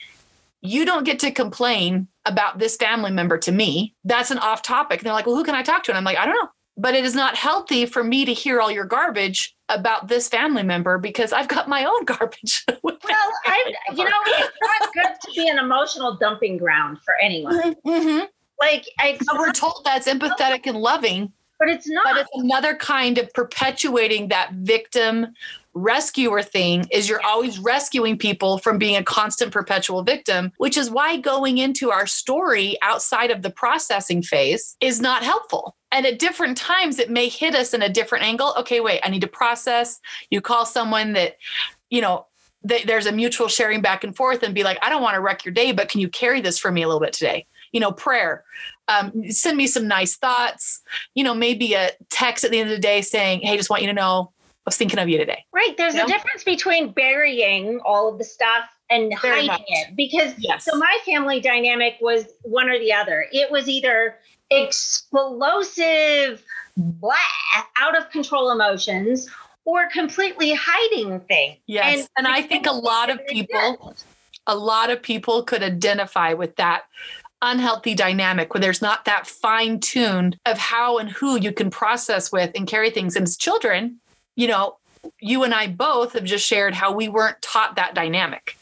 [0.61, 3.95] "You don't get to complain about this family member to me.
[4.03, 6.03] That's an off topic." And they're like, "Well, who can I talk to?" And I'm
[6.03, 8.85] like, "I don't know." But it is not healthy for me to hear all your
[8.85, 12.65] garbage about this family member because I've got my own garbage.
[12.83, 12.97] Well,
[13.45, 17.75] I, you know, it's not good to be an emotional dumping ground for anyone.
[17.85, 18.27] Mhm.
[18.61, 21.33] Like, I, But we're told that's empathetic and loving.
[21.59, 22.05] but it's not.
[22.05, 25.27] But it's another kind of perpetuating that victim
[25.73, 30.89] rescuer thing is you're always rescuing people from being a constant perpetual victim, which is
[30.89, 35.75] why going into our story outside of the processing phase is not helpful.
[35.91, 38.53] And at different times, it may hit us in a different angle.
[38.59, 39.99] Okay, wait, I need to process.
[40.29, 41.37] You call someone that,
[41.89, 42.25] you know,
[42.63, 45.21] that there's a mutual sharing back and forth and be like, I don't want to
[45.21, 47.47] wreck your day, but can you carry this for me a little bit today?
[47.71, 48.43] You know, prayer.
[48.87, 50.81] Um, send me some nice thoughts.
[51.13, 53.83] You know, maybe a text at the end of the day saying, Hey, just want
[53.83, 54.31] you to know
[54.69, 55.43] was thinking of you today.
[55.51, 55.75] Right.
[55.77, 59.61] There's You a difference between burying all of the stuff and Very hiding much.
[59.67, 59.95] it.
[59.95, 60.65] Because Yes.
[60.65, 63.27] so my family dynamic was one or the other.
[63.31, 64.17] It was either
[64.51, 66.43] explosive,
[66.77, 67.13] blah,
[67.77, 69.29] out of control emotions
[69.65, 71.57] or completely hiding things.
[71.67, 72.07] Yes.
[72.17, 73.95] And, I think a lot of people,
[74.47, 76.83] a lot of people could identify with that
[77.41, 82.31] unhealthy dynamic where there's not that fine tuned of how and who you can process
[82.31, 83.15] with and carry things.
[83.15, 83.99] And as children,
[84.39, 84.77] you know,
[85.19, 88.57] you and I both have just shared how we weren't taught that dynamic.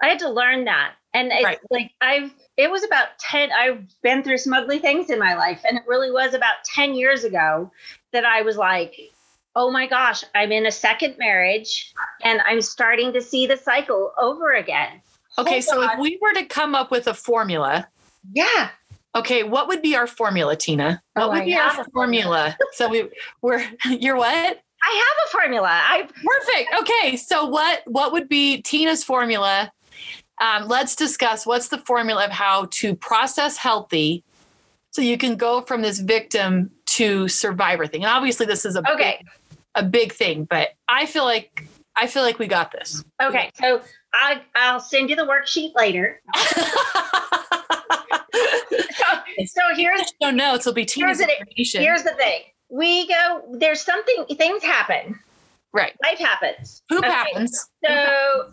[0.00, 0.94] I had to learn that.
[1.12, 1.58] And it's Right.
[1.70, 5.60] like I've it was about 10 I've been through some ugly things in my life
[5.68, 7.70] and it really was about 10 years ago
[8.12, 8.94] that I was like
[9.54, 14.12] oh my gosh, I'm in a second marriage and I'm starting to see the cycle
[14.18, 15.02] over again.
[15.36, 15.60] Okay.
[15.60, 17.86] Hold So if we were to come up with a formula,
[18.32, 18.70] yeah,
[19.14, 21.02] okay, what would be our formula, Tina?
[21.12, 22.56] What Oh, would I be our formula?
[22.72, 23.10] so we
[23.42, 24.62] we're you're what?
[24.84, 25.68] I have a formula.
[25.70, 26.74] I Perfect.
[26.80, 29.72] Okay, so what what would be Tina's formula?
[30.40, 34.24] Um, let's discuss what's the formula of how to process healthy,
[34.90, 38.02] so you can go from this victim to survivor thing.
[38.02, 39.18] And obviously, this is a Okay.
[39.20, 39.28] big,
[39.76, 41.64] a big thing, but I feel like
[41.96, 43.04] I feel like we got this.
[43.22, 46.20] okay, so I I'll send you the worksheet later.
[48.34, 51.82] So, so here's no notes will be Tina's Here's information.
[51.82, 52.42] here's the thing.
[52.72, 55.20] We go there's something things happen.
[55.74, 55.92] right.
[56.02, 56.82] Life happens.
[56.88, 57.12] Poop Okay.
[57.12, 57.68] happens.
[57.84, 57.92] So,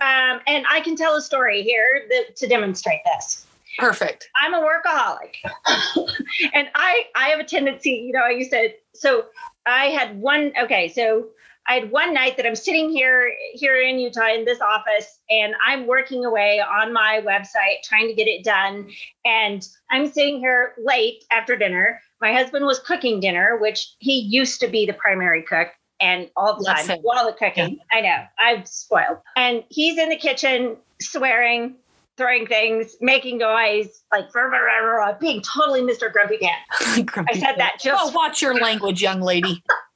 [0.02, 3.46] um, and I can tell a story here that, to demonstrate this.
[3.78, 4.30] Perfect.
[4.44, 5.36] I'm a workaholic,
[6.54, 8.74] and I I have a tendency, you know, I used to.
[8.94, 9.28] So
[9.66, 10.52] I had one.
[10.62, 11.28] Okay, so
[11.70, 15.54] I had one night that I'm sitting here here in Utah in this office, and
[15.66, 18.90] I'm working away on my website trying to get it done,
[19.24, 22.02] and I'm sitting here late after dinner.
[22.22, 25.68] My husband was cooking dinner, which he used to be the primary cook.
[26.02, 29.18] And all the time, while the cooking, I know I'm spoiled.
[29.36, 31.76] And he's in the kitchen swearing,
[32.16, 36.12] throwing things, making noise, like rah, rah, rah, being totally Mr.
[36.12, 37.12] Grumpy Pants.
[37.18, 39.62] I said that just Oh, watch your language, young lady.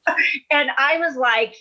[0.51, 1.55] and I was like,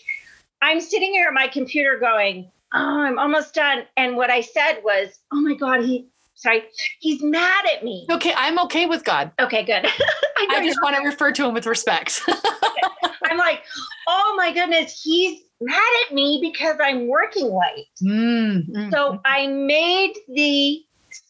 [0.61, 3.85] I'm sitting here at my computer going, Oh, I'm almost done.
[3.97, 6.65] And what I said was, Oh my God, he sorry,
[6.99, 8.07] he's mad at me.
[8.11, 9.33] Okay, I'm okay with God.
[9.41, 9.87] Okay, good.
[9.87, 12.23] I, I just want to refer to him with respect.
[13.25, 13.63] I'm like,
[14.09, 17.87] oh my goodness, he's mad at me because I'm working late.
[18.03, 18.91] Mm, mm.
[18.91, 20.83] So I made the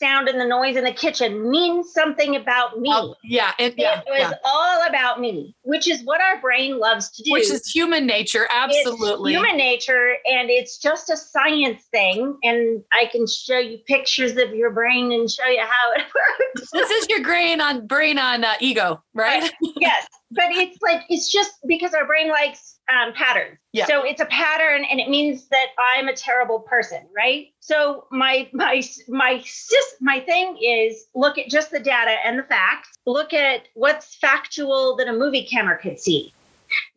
[0.02, 2.90] sound and the noise in the kitchen mean something about me.
[2.92, 4.32] Oh, yeah, it, yeah, it was yeah.
[4.44, 7.30] all about me, which is what our brain loves to do.
[7.30, 9.32] Which is human nature, It's absolutely.
[9.32, 12.36] human nature, and it's just a science thing.
[12.42, 16.02] And I can show you pictures of your brain and show you how it
[16.56, 16.70] works.
[16.72, 19.52] this is your brain on brain on uh, ego, right?
[19.76, 23.58] yes, but it's like it's just because our brain likes um, patterns.
[23.72, 23.86] Yeah.
[23.86, 27.48] So it's a pattern, and it means that I'm a terrible person, right?
[27.60, 32.42] So my my my sis my thing is look at just the data and the
[32.44, 32.90] facts.
[33.06, 36.32] Look at what's factual that a movie camera could see,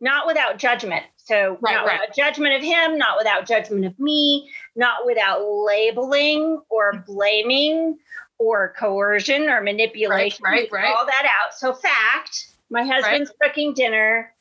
[0.00, 1.04] not without judgment.
[1.16, 2.00] So Right, not right.
[2.00, 7.96] without judgment of him, not without judgment of me, not without labeling or blaming
[8.38, 10.44] or coercion or manipulation.
[10.44, 10.94] right, right.
[10.96, 11.54] All that out.
[11.54, 12.52] So fact.
[12.68, 14.32] My husband's cooking dinner.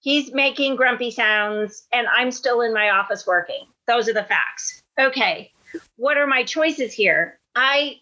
[0.00, 3.66] He's making grumpy sounds, and I'm still in my office working.
[3.86, 4.82] Those are the facts.
[4.98, 5.52] Okay.
[5.96, 7.38] What are my choices here?
[7.54, 7.96] I,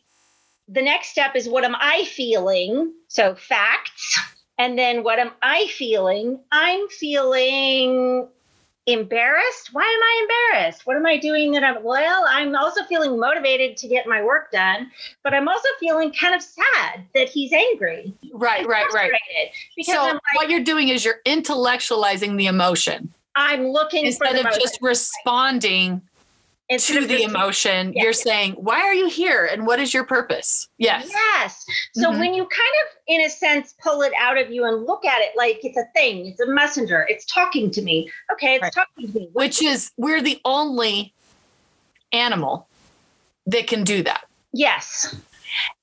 [0.69, 2.93] the next step is what am I feeling?
[3.09, 4.19] So facts.
[4.59, 6.41] And then what am I feeling?
[6.51, 8.29] I'm feeling
[8.89, 9.71] embarrassed.
[9.73, 10.87] Why am I embarrassed?
[10.87, 14.51] What am I doing that I'm, well, I'm also feeling motivated to get my work
[14.51, 14.91] done,
[15.23, 18.15] but I'm also feeling kind of sad that he's angry.
[18.33, 19.13] right, right, right.
[19.77, 24.53] Because So like, what you're doing is you're intellectualizing the emotion I'm looking instead of
[24.59, 26.03] just responding
[26.71, 27.93] Instead to the just- emotion.
[27.95, 29.47] You're saying, "Why are you here?
[29.47, 31.09] And what is your purpose?" Yes.
[31.11, 31.65] Yes.
[31.95, 32.19] So Mhm.
[32.19, 35.21] when you kind of, in a sense, pull it out of you and look at
[35.23, 38.11] it like it's a thing, it's a messenger, it's talking to me.
[38.33, 38.73] Okay, it's Right.
[38.75, 39.29] talking to me.
[39.33, 41.15] Which is we're the only
[42.13, 42.69] animal
[43.47, 44.25] that can do that.
[44.53, 45.15] Yes.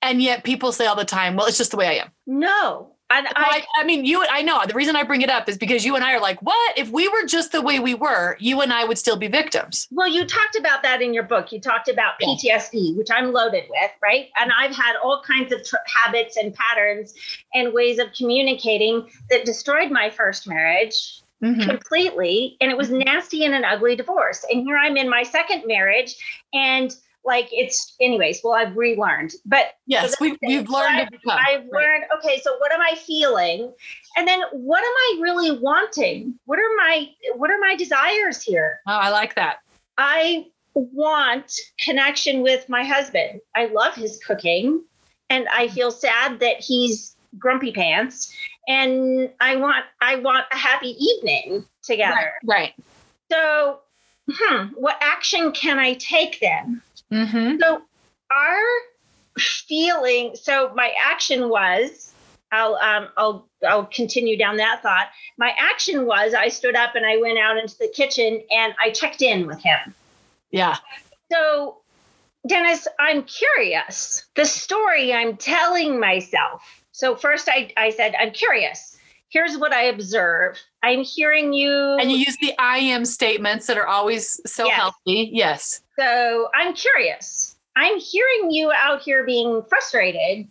[0.03, 2.94] And yet people say all the time, "Well, it's just the way I am." No.
[3.11, 4.25] And I, I, mean, you.
[4.29, 6.41] I know the reason I bring it up is because you and I are like,
[6.41, 8.35] what if we were just the way we were?
[8.39, 9.87] You and I would still be victims.
[9.91, 11.51] Well, you talked about that in your book.
[11.51, 14.29] You talked about PTSD, which I'm loaded with, right?
[14.39, 17.13] And I've had all kinds of tr- habits and patterns
[17.53, 21.21] and ways of communicating that destroyed my first marriage.
[21.43, 21.69] Mm-hmm.
[21.69, 25.63] completely and it was nasty and an ugly divorce and here i'm in my second
[25.67, 26.15] marriage
[26.53, 31.65] and like it's anyways well i've relearned but yes so we, you've learned I've, I've
[31.71, 33.73] learned okay so what am i feeling?
[34.17, 36.35] And then what am i really wanting?
[36.45, 38.79] What are my what are my desires here?
[38.87, 39.57] Oh i like that.
[39.97, 43.39] I want connection with my husband.
[43.55, 44.83] I love his cooking
[45.29, 48.33] and i feel sad that he's grumpy pants
[48.67, 52.33] and i want i want a happy evening together.
[52.43, 52.85] Right, right.
[53.31, 53.79] so
[54.31, 57.57] hmm, what action can i take then Mm-hmm.
[57.61, 57.81] So
[58.31, 58.63] our
[59.37, 62.13] feeling, so my action was,
[62.51, 65.07] I'll um, I'll I'll continue down that thought.
[65.37, 68.91] My action was I stood up and I went out into the kitchen and I
[68.91, 69.93] checked in with him.
[70.51, 70.77] Yeah.
[71.31, 71.77] So
[72.47, 74.23] Dennis, I'm curious.
[74.35, 76.61] The story I'm telling myself.
[76.91, 78.94] So first I, I said, I'm curious.
[79.35, 80.57] Here's what I observe.
[80.81, 81.97] I'm hearing you.
[81.99, 84.77] And you use the I am statements that are always so yes.
[84.77, 85.29] healthy.
[85.33, 85.81] Yes.
[85.99, 87.57] So I'm curious.
[87.75, 90.47] I'm hearing you out here being frustrated.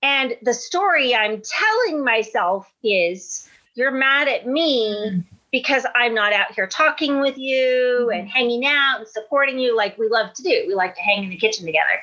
[0.00, 6.54] And the story I'm telling myself is you're mad at me because I'm not out
[6.54, 10.66] here talking with you and hanging out and supporting you like we love to do.
[10.68, 12.00] We like to hang in the kitchen together.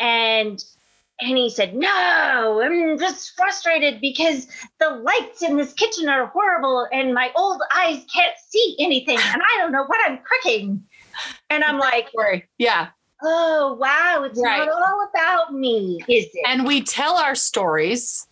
[0.00, 0.64] And
[1.20, 4.46] and he said, No, I'm just frustrated because
[4.78, 9.42] the lights in this kitchen are horrible and my old eyes can't see anything and
[9.42, 10.84] I don't know what I'm cooking.
[11.50, 12.08] And I'm like,
[12.58, 12.88] yeah.
[13.22, 14.22] Oh, wow.
[14.24, 14.58] It's right.
[14.58, 16.44] not all about me, is it?
[16.46, 18.26] And we tell our stories.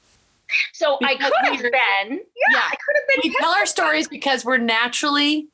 [0.75, 1.73] So I could have been.
[1.73, 2.19] Yeah,
[2.53, 3.31] yeah, I could have been.
[3.31, 5.49] We tell our stories because we're naturally,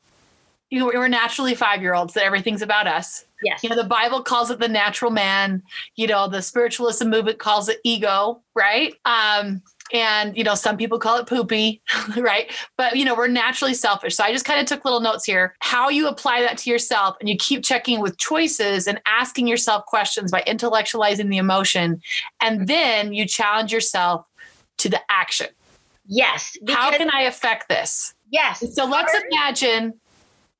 [0.69, 3.25] you know, we're naturally five year olds that everything's about us.
[3.43, 3.63] Yes.
[3.63, 5.63] You know, the Bible calls it the natural man.
[5.97, 8.95] You know, the spiritualism movement calls it ego, right?
[9.05, 11.83] Um, and you know some people call it poopy
[12.17, 12.51] right?
[12.77, 14.17] But you know we're naturally selfish.
[14.17, 15.55] So i just kind of took little notes here.
[15.61, 19.85] How you apply that to yourself and you keep checking with choices and asking yourself
[19.87, 22.01] questions by intellectualizing the emotion
[22.41, 24.27] and then you challenge yourself
[24.79, 25.49] to the action.
[26.07, 28.15] Yes how can i affect this?
[28.31, 28.65] Yes.
[28.75, 29.95] So let's imagine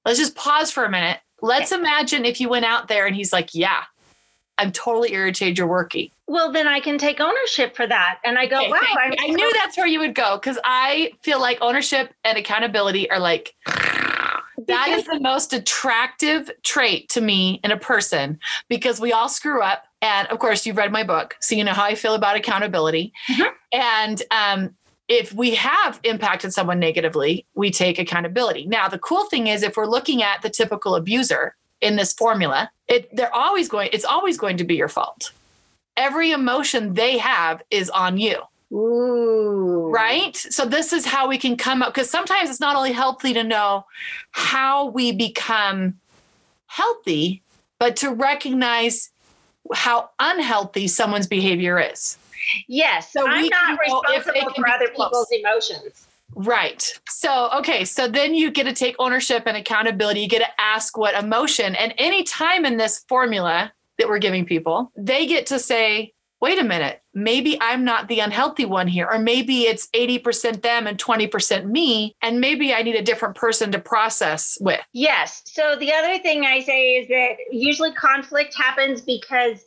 [0.05, 3.33] let's just pause for a minute let's imagine if you went out there and he's
[3.33, 3.83] like yeah
[4.59, 6.11] I'm totally irritated you're working.
[6.29, 8.21] Well, then I can take ownership for that.
[8.25, 8.79] And I go, okay, wow.
[8.81, 13.11] I, I knew that's where you would go because I feel like ownership and accountability
[13.11, 13.55] are like,
[14.69, 19.63] that is the most attractive trait to me in a person because we all screw
[19.63, 19.85] up.
[20.01, 23.13] And of course, you've read my book, so you know how I feel about accountability.
[23.29, 23.55] Mm-hmm.
[23.73, 24.75] And um,
[25.09, 28.67] if we have impacted someone negatively, we take accountability.
[28.67, 32.71] Now, the cool thing is, if we're looking at the typical abuser, in this formula,
[32.89, 35.33] it they're always going it's always going to be your fault.
[35.97, 38.41] Every emotion they have is on you.
[38.73, 39.91] Ooh.
[39.93, 40.35] Right?
[40.35, 43.45] So this is how we can come up because sometimes it's not only healthy to
[43.45, 43.85] know
[44.31, 45.99] how we become
[46.67, 47.43] healthy,
[47.79, 49.11] but to recognize
[49.75, 52.17] how unhealthy someone's behavior is.
[52.69, 53.13] Yes.
[53.13, 56.07] So I'm not responsible for other people's emotions.
[56.35, 56.99] Right.
[57.09, 57.85] So, okay.
[57.85, 60.21] So then you get to take ownership and accountability.
[60.21, 61.75] You get to ask what emotion.
[61.75, 66.59] And any time in this formula that we're giving people, they get to say, wait
[66.59, 69.09] a minute, maybe I'm not the unhealthy one here.
[69.11, 72.17] Or maybe it's 80% them and 20% me.
[72.21, 74.81] And maybe I need a different person to process with.
[74.93, 75.43] Yes.
[75.45, 79.65] So the other thing I say is that usually conflict happens because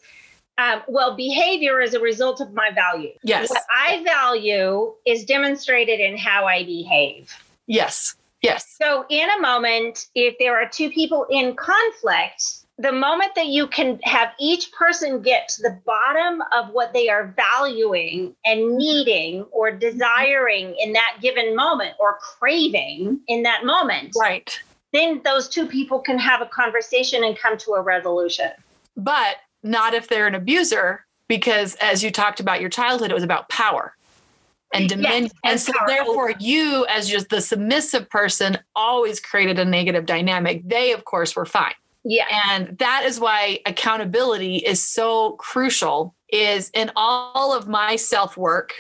[0.58, 3.12] um, well, behavior is a result of my value.
[3.24, 3.50] Yes.
[3.50, 7.34] What I value is demonstrated in how I behave.
[7.68, 8.16] Yes.
[8.42, 8.78] Yes.
[8.82, 12.44] So, in a moment, if there are two people in conflict,
[12.78, 17.10] the moment that you can have each person get to the bottom of what they
[17.10, 24.14] are valuing and needing or desiring in that given moment or craving in that moment.
[24.20, 24.60] Right.
[24.92, 28.52] Then those two people can have a conversation and come to a resolution.
[28.98, 33.24] But not if they're an abuser, because as you talked about your childhood, it was
[33.24, 33.96] about power
[34.74, 35.24] and dominion.
[35.24, 40.06] Yes, and, and so, therefore, you, as just the submissive person, always created a negative
[40.06, 40.62] dynamic.
[40.64, 41.74] They, of course, were fine.
[42.04, 42.26] Yeah.
[42.50, 48.74] And that is why accountability is so crucial is in all of my self-work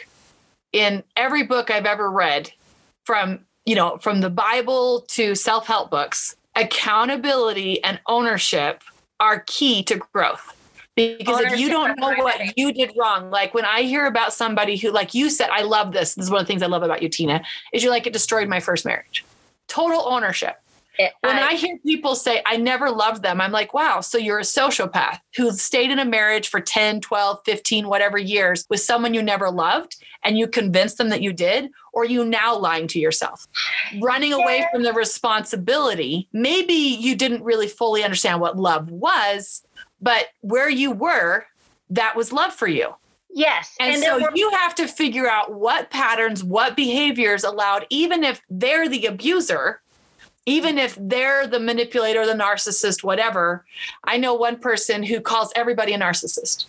[0.72, 2.52] in every book I've ever read
[3.06, 8.84] from, you know, from the Bible to self-help books, accountability and ownership
[9.20, 10.56] are key to growth
[10.96, 14.78] because if you don't know what you did wrong like when i hear about somebody
[14.78, 16.16] who like you said i love this.
[16.16, 17.44] This is one of the things i love about you tina
[17.74, 19.26] is you're like it destroyed my first marriage.
[19.68, 20.56] Total ownership.
[20.98, 24.18] It, when I, I, hear people say i never loved them i'm like wow so
[24.18, 28.80] you're a sociopath who stayed in a marriage for 10 12 15 whatever years with
[28.80, 32.88] someone you never loved and you convinced them that you did or you now lying
[32.88, 33.48] to yourself?
[34.02, 36.28] Running away from the responsibility.
[36.34, 39.65] Maybe you didn't really fully understand what love was
[40.06, 41.48] but where you were,
[41.90, 42.94] that was love for you.
[43.32, 43.76] Yes.
[43.80, 48.24] And, and so were- you have to figure out what patterns, what behaviors allowed, even
[48.24, 49.82] if they're the abuser,
[50.46, 53.66] even if they're the manipulator, the narcissist, whatever.
[54.04, 56.66] I know one person who calls everybody a narcissist.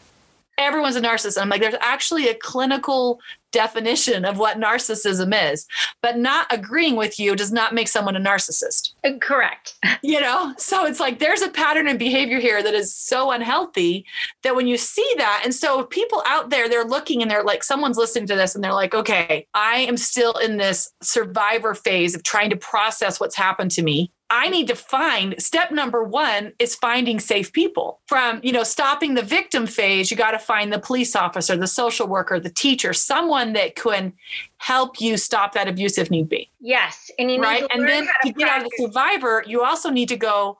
[0.58, 1.40] Everyone's a narcissist.
[1.40, 3.20] I'm like, there's actually a clinical
[3.56, 5.66] definition of what narcissism is.
[6.02, 8.92] But not agreeing with you does not make someone a narcissist.
[9.02, 9.74] Uh, correct.
[10.02, 14.04] You know, so it's like there's a pattern in behavior here that is so unhealthy
[14.42, 17.64] that when you see that, and so people out there, they're looking and they're like,
[17.64, 22.14] someone's listening to this and they're like, okay, I am still in this survivor phase
[22.14, 24.12] of trying to process what's happened to me.
[24.28, 28.00] I need to find step number one is finding safe people.
[28.06, 31.68] From, you know, stopping the victim phase, you got to find the police officer, the
[31.68, 34.12] social worker, the teacher, someone that can
[34.58, 36.50] help you stop that abuse if need be.
[36.60, 37.10] Yes.
[37.18, 37.64] And you right.
[37.72, 40.58] and then to, to get out of the survivor, you also need to go,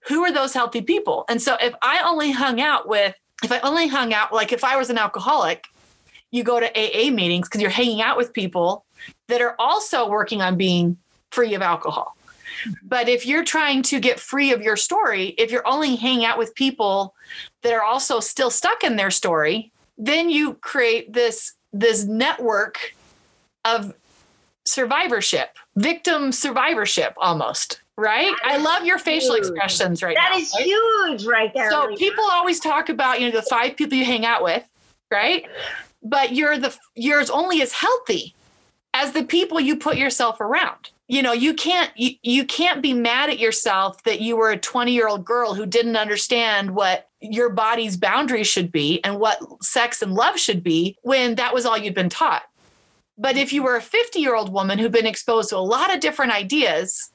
[0.00, 1.24] who are those healthy people?
[1.28, 4.62] And so if I only hung out with, if I only hung out, like if
[4.62, 5.66] I was an alcoholic,
[6.30, 8.84] you go to AA meetings because you're hanging out with people
[9.26, 10.98] that are also working on being
[11.30, 12.17] free of alcohol
[12.82, 16.38] but if you're trying to get free of your story, if you're only hanging out
[16.38, 17.14] with people
[17.62, 22.94] that are also still stuck in their story, then you create this this network
[23.64, 23.94] of
[24.66, 27.80] survivorship, victim survivorship almost.
[27.96, 28.32] Right?
[28.44, 29.46] I love your facial huge.
[29.46, 30.36] expressions right that now.
[30.36, 30.64] That is right?
[30.64, 31.68] huge right there.
[31.72, 34.64] So people always talk about, you know, the five people you hang out with,
[35.10, 35.44] right?
[36.00, 38.36] But you're the yours only as healthy
[38.94, 42.92] as the people you put yourself around you know you can't you, you can't be
[42.92, 47.08] mad at yourself that you were a 20 year old girl who didn't understand what
[47.20, 51.66] your body's boundaries should be and what sex and love should be when that was
[51.66, 52.42] all you'd been taught
[53.16, 55.92] but if you were a 50 year old woman who'd been exposed to a lot
[55.92, 57.10] of different ideas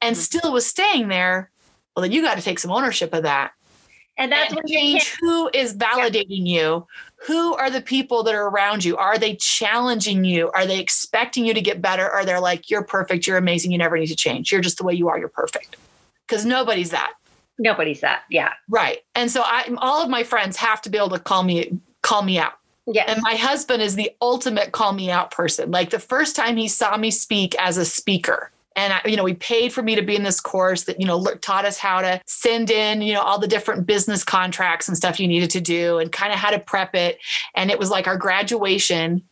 [0.00, 0.22] and mm-hmm.
[0.22, 1.50] still was staying there
[1.94, 3.52] well then you got to take some ownership of that
[4.16, 6.60] and that's and change who is validating yeah.
[6.60, 6.86] you
[7.26, 8.96] who are the people that are around you?
[8.96, 10.50] Are they challenging you?
[10.52, 12.10] Are they expecting you to get better?
[12.12, 13.26] Or they're like you're perfect.
[13.26, 13.72] You're amazing.
[13.72, 14.52] You never need to change.
[14.52, 15.18] You're just the way you are.
[15.18, 15.76] You're perfect.
[16.26, 17.14] Because nobody's that.
[17.58, 18.22] Nobody's that.
[18.30, 18.52] Yeah.
[18.68, 18.98] Right.
[19.14, 22.22] And so i all of my friends have to be able to call me call
[22.22, 22.52] me out.
[22.86, 23.04] Yeah.
[23.06, 25.70] And my husband is the ultimate call me out person.
[25.70, 29.24] Like the first time he saw me speak as a speaker, and I, you know
[29.24, 32.00] we paid for me to be in this course that you know taught us how
[32.00, 35.60] to send in you know all the different business contracts and stuff you needed to
[35.60, 37.18] do and kind of how to prep it.
[37.54, 39.22] And it was like our graduation.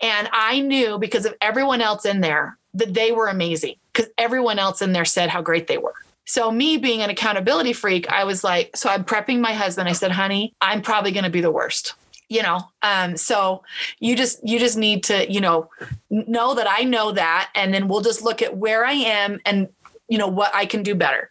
[0.00, 4.58] And i knew because of everyone else in there that they were amazing because everyone
[4.58, 5.94] else in there said how great they were.
[6.26, 9.88] So me being an accountability freak i was like so i'm prepping my husband.
[9.88, 11.94] I said honey i'm probably going to be the worst
[12.28, 13.62] you know um so
[14.00, 15.68] you just you just need to you know
[16.10, 19.68] know that i know that and then we'll just look at where i am and
[20.08, 21.30] you know what i can do better.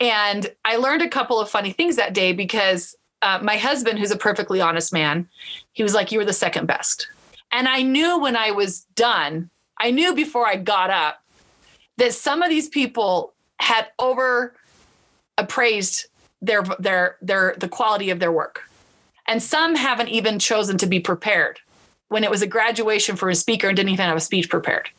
[0.00, 4.10] And i learned a couple of funny things that day because uh, my husband who's
[4.10, 5.28] a perfectly honest man
[5.72, 7.08] he was like you were the second best.
[7.52, 11.22] And i knew when i was done i knew before i got up
[11.96, 14.54] that some of these people had over
[15.38, 16.06] appraised
[16.42, 18.68] their their their the quality of their work
[19.26, 21.60] and some haven't even chosen to be prepared
[22.08, 24.90] when it was a graduation for a speaker and didn't even have a speech prepared.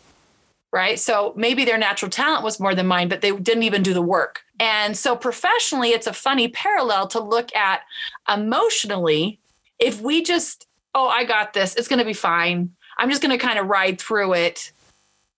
[0.72, 1.00] Right.
[1.00, 4.02] So maybe their natural talent was more than mine, but they didn't even do the
[4.02, 4.42] work.
[4.60, 7.84] And so professionally, it's a funny parallel to look at
[8.32, 9.40] emotionally.
[9.80, 12.72] If we just, oh, I got this, it's going to be fine.
[12.98, 14.74] I'm just going to kind of ride through it.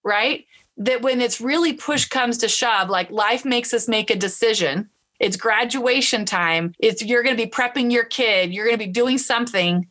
[0.03, 0.47] Right.
[0.77, 4.89] That when it's really push comes to shove, like life makes us make a decision
[5.19, 6.73] it's graduation time.
[6.79, 8.53] It's you're going to be prepping your kid.
[8.53, 9.87] You're going to be doing something.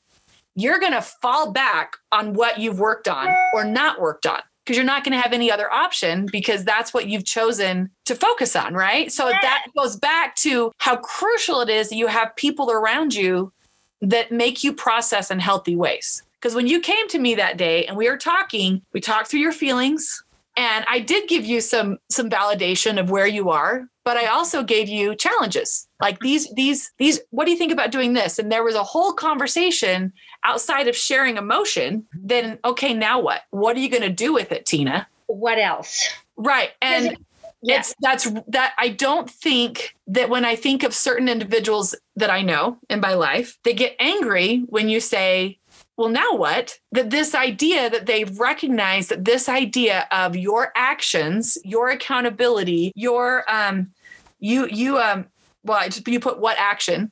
[0.54, 4.76] You're going to fall back on what you've worked on or not worked on because
[4.76, 8.56] you're not going to have any other option because that's what you've chosen to focus
[8.56, 9.12] on, right?
[9.12, 13.52] So that goes back to how crucial it is that you have people around you
[14.00, 16.22] that make you process in healthy ways.
[16.40, 19.40] Because when you came to me that day and we were talking, we talked through
[19.40, 20.22] your feelings,
[20.56, 24.62] and I did give you some some validation of where you are, but I also
[24.62, 25.88] gave you challenges.
[26.00, 28.38] Like these these these what do you think about doing this?
[28.38, 30.12] And there was a whole conversation
[30.44, 32.06] outside of sharing emotion.
[32.14, 33.42] Then okay, now what?
[33.50, 35.08] What are you going to do with it, Tina?
[35.26, 36.08] What else?
[36.36, 36.70] Right.
[36.80, 37.18] And
[37.62, 42.42] It's that's that I don't think that when I think of certain individuals that I
[42.42, 45.58] know in my life, they get angry when you say,
[45.96, 46.78] well, now what?
[46.92, 53.50] That this idea that they've recognized that this idea of your actions, your accountability, your
[53.50, 53.92] um,
[54.38, 55.26] you you um,
[55.64, 57.10] well, you put what action?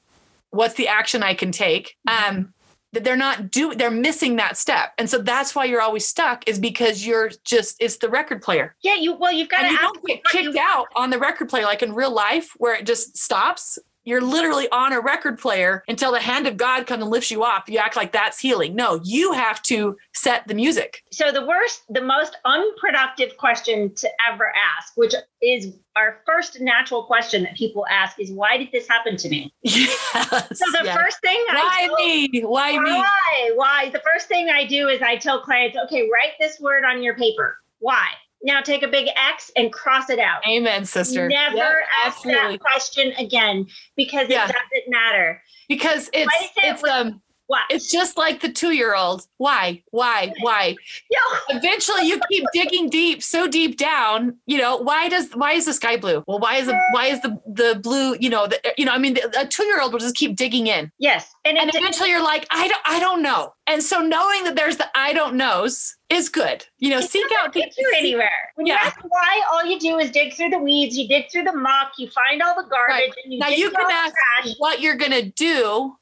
[0.51, 1.97] What's the action I can take?
[2.07, 2.55] Um,
[2.95, 6.49] that they're not doing they're missing that step and so that's why you're always stuck
[6.49, 9.79] is because you're just it's the record player yeah you well you've got to you
[9.79, 13.17] don't get kicked out on the record player like in real life where it just
[13.17, 17.31] stops you're literally on a record player until the hand of God comes and lifts
[17.31, 17.65] you off.
[17.69, 18.75] You act like that's healing.
[18.75, 21.03] No, you have to set the music.
[21.11, 27.05] So the worst, the most unproductive question to ever ask, which is our first natural
[27.05, 29.53] question that people ask is why did this happen to me?
[29.63, 30.59] Yes.
[30.59, 30.97] So the yes.
[30.97, 32.43] first thing why me?
[32.45, 32.91] Why me?
[32.91, 33.51] why?
[33.55, 33.91] Why?
[33.91, 37.15] The first thing I do is I tell clients, okay, write this word on your
[37.17, 37.59] paper.
[37.79, 38.07] Why?
[38.45, 40.43] Now take a big X and cross it out.
[40.47, 41.29] Amen, sister.
[41.29, 41.67] Never Yep,
[42.05, 42.53] ask absolutely.
[42.59, 43.67] that question again
[43.97, 44.45] because Yeah.
[44.45, 45.43] it doesn't matter.
[45.69, 47.61] Because it's it it's with- um Why?
[47.71, 49.27] it's just like the two year old.
[49.37, 49.83] Why?
[49.91, 50.33] Why?
[50.41, 50.77] Why?
[51.11, 51.19] Yo,
[51.57, 55.73] Eventually you keep digging deep, so deep down, you know, why does why is the
[55.75, 56.25] sky blue?
[56.27, 58.99] Well, why is the why is the the blue, you know, the, you know, I
[58.99, 60.91] mean a two year old will just keep digging in.
[60.99, 61.35] yes.
[61.45, 63.53] And, And eventually you're like, I don't I don't know.
[63.67, 66.65] And so knowing that there's the I don't knows is good.
[66.79, 68.31] You know, it seek out the get you anywhere.
[68.55, 68.75] When Yeah.
[68.75, 71.53] you ask why, all you do is dig through the weeds, you dig through the
[71.55, 73.11] muck, you find all the garbage, Right.
[73.25, 74.55] and you Now you can ask trash.
[74.59, 75.97] what you're gonna do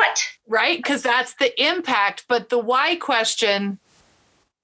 [0.00, 0.28] What?
[0.48, 0.78] right?
[0.78, 2.24] Because that's the impact.
[2.26, 3.78] But the why question,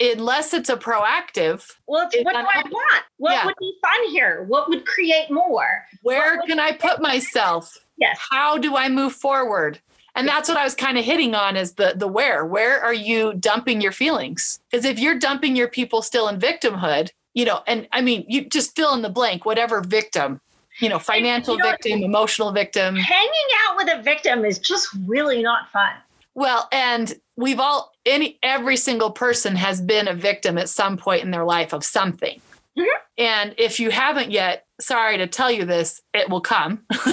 [0.01, 3.05] unless it's a proactive, Well, it's, what do I want?
[3.19, 3.45] What Yeah.
[3.45, 4.45] would be fun here?
[4.49, 5.85] What would create more?
[6.03, 7.77] where can I put myself?
[7.99, 8.19] Yes.
[8.31, 9.79] How do I move forward?
[10.15, 12.47] And that's what I was kind of hitting on is the the where.
[12.47, 14.61] Where are you dumping your feelings?
[14.71, 18.49] Because if you're dumping your people still in victimhood, you know, and I mean, you
[18.49, 20.41] just fill in the blank, whatever victim,
[20.81, 22.97] you know, financial you know- victim, emotional victim.
[22.97, 25.93] Hanging out with a victim is just really not fun.
[26.35, 31.23] Well, and we've all any every single person has been a victim at some point
[31.23, 32.41] in their life of something.
[32.79, 32.87] Mhm.
[33.17, 36.85] And if you haven't yet, sorry to tell you this, it will come.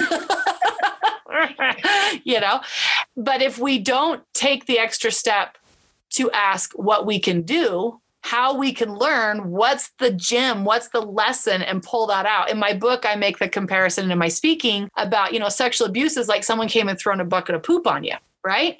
[2.24, 2.60] you know,
[3.16, 5.56] but if we don't take the extra step
[6.10, 11.02] to ask what we can do, how we can learn what's the gym, what's the
[11.02, 12.50] lesson, and pull that out.
[12.50, 16.16] In my book, I make the comparison in my speaking about, you know, sexual abuse
[16.16, 18.78] is like someone came and thrown a bucket of poop on you, right?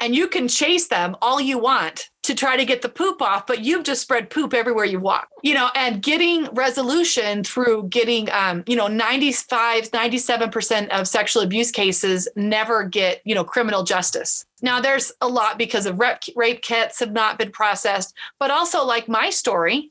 [0.00, 3.46] And you can chase them all you want to try to get the poop off,
[3.46, 8.30] but you've just spread poop everywhere you walk, you know, and getting resolution through getting,
[8.32, 14.46] um, you know, 95, 97% of sexual abuse cases never get, you know, criminal justice.
[14.62, 18.84] Now, there's a lot because of rape, rape kits have not been processed, but also
[18.84, 19.90] like my story,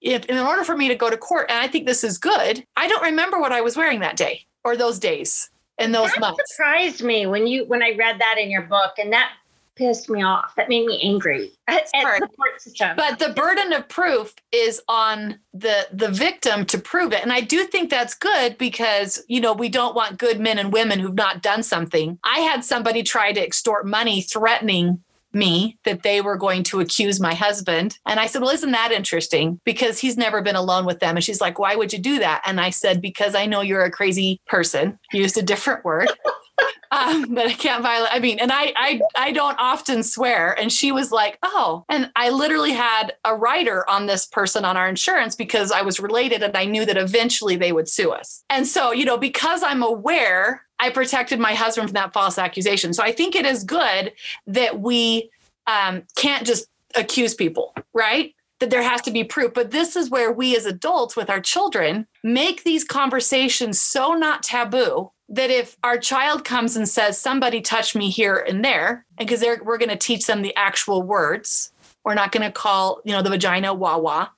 [0.00, 2.66] if in order for me to go to court, and I think this is good,
[2.76, 5.48] I don't remember what I was wearing that day or those days
[5.78, 6.42] and those that months.
[6.56, 9.30] surprised me when you when I read that in your book, and that
[9.76, 10.54] pissed me off.
[10.56, 12.20] That made me angry at, at Sorry.
[12.20, 12.96] the court system.
[12.96, 17.22] But the burden of proof is on the the victim to prove it.
[17.22, 20.72] And I do think that's good because, you know, we don't want good men and
[20.72, 22.18] women who've not done something.
[22.24, 25.02] I had somebody try to extort money threatening
[25.34, 27.98] me that they were going to accuse my husband.
[28.06, 29.60] And I said, Well, isn't that interesting?
[29.64, 31.16] Because he's never been alone with them.
[31.16, 32.42] And she's like, Why would you do that?
[32.44, 34.98] And I said, Because I know you're a crazy person.
[35.12, 36.08] Used a different word.
[36.90, 38.10] um, but I can't violate.
[38.12, 40.58] I mean, and I, I, I don't often swear.
[40.58, 44.76] And she was like, "Oh," and I literally had a writer on this person on
[44.76, 48.44] our insurance because I was related, and I knew that eventually they would sue us.
[48.50, 52.92] And so, you know, because I'm aware, I protected my husband from that false accusation.
[52.92, 54.12] So I think it is good
[54.46, 55.30] that we
[55.66, 58.34] um, can't just accuse people, right?
[58.60, 59.54] That there has to be proof.
[59.54, 64.42] But this is where we as adults with our children make these conversations so not
[64.42, 69.26] taboo that if our child comes and says, somebody touched me here and there, and
[69.26, 71.72] because we're going to teach them the actual words,
[72.04, 74.28] we're not going to call, you know, the vagina wah wah,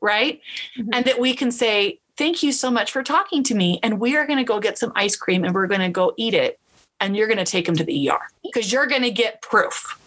[0.00, 0.40] right?
[0.76, 3.78] And that we can say, thank you so much for talking to me.
[3.82, 6.12] And we are going to go get some ice cream and we're going to go
[6.16, 6.58] eat it.
[7.02, 9.98] And you're going to take him to the ER because you're going to get proof.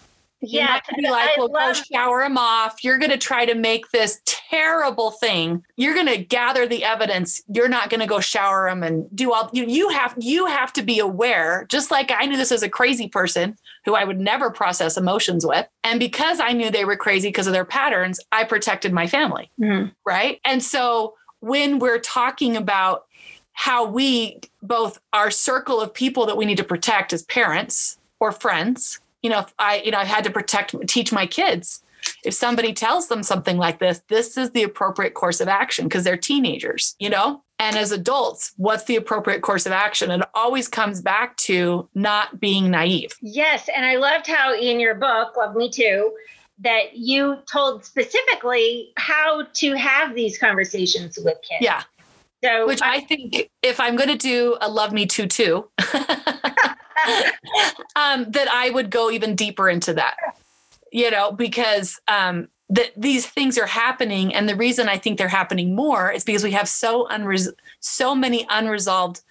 [0.44, 2.84] You're yeah, not be like, I well, love, go shower him off.
[2.84, 5.64] You're going to try to make this terrible thing.
[5.78, 7.42] You're going to gather the evidence.
[7.54, 9.50] You're not going to go shower him and do all.
[9.54, 11.66] You, you have you have to be aware.
[11.70, 15.46] Just like I knew this as a crazy person who I would never process emotions
[15.46, 19.08] with, and because I knew they were crazy because of their patterns, I protected my
[19.08, 19.50] family.
[19.62, 19.94] Mhm.
[20.06, 23.06] Right, and so when we're talking about
[23.54, 28.32] how we both our circle of people that we need to protect as parents or
[28.32, 31.84] friends you know if i you know i had to protect teach my kids
[32.24, 36.04] if somebody tells them something like this, this is the appropriate course of action because
[36.04, 37.42] they're teenagers, you know?
[37.60, 40.12] And as adults, what's the appropriate course of action?
[40.12, 43.16] And it always comes back to not being naive.
[43.22, 43.70] Yes.
[43.74, 46.14] And I loved how in your book, Love Me Too,
[46.60, 51.62] that you told specifically how to have these conversations with kids.
[51.62, 51.84] Yeah.
[52.44, 55.70] So which I, I think if I'm going to do a love me too too,
[57.96, 60.16] um, that I would go even deeper into that,
[60.92, 65.28] you know, because um, that these things are happening, and the reason I think they're
[65.28, 69.22] happening more is because we have so unres- so many unresolved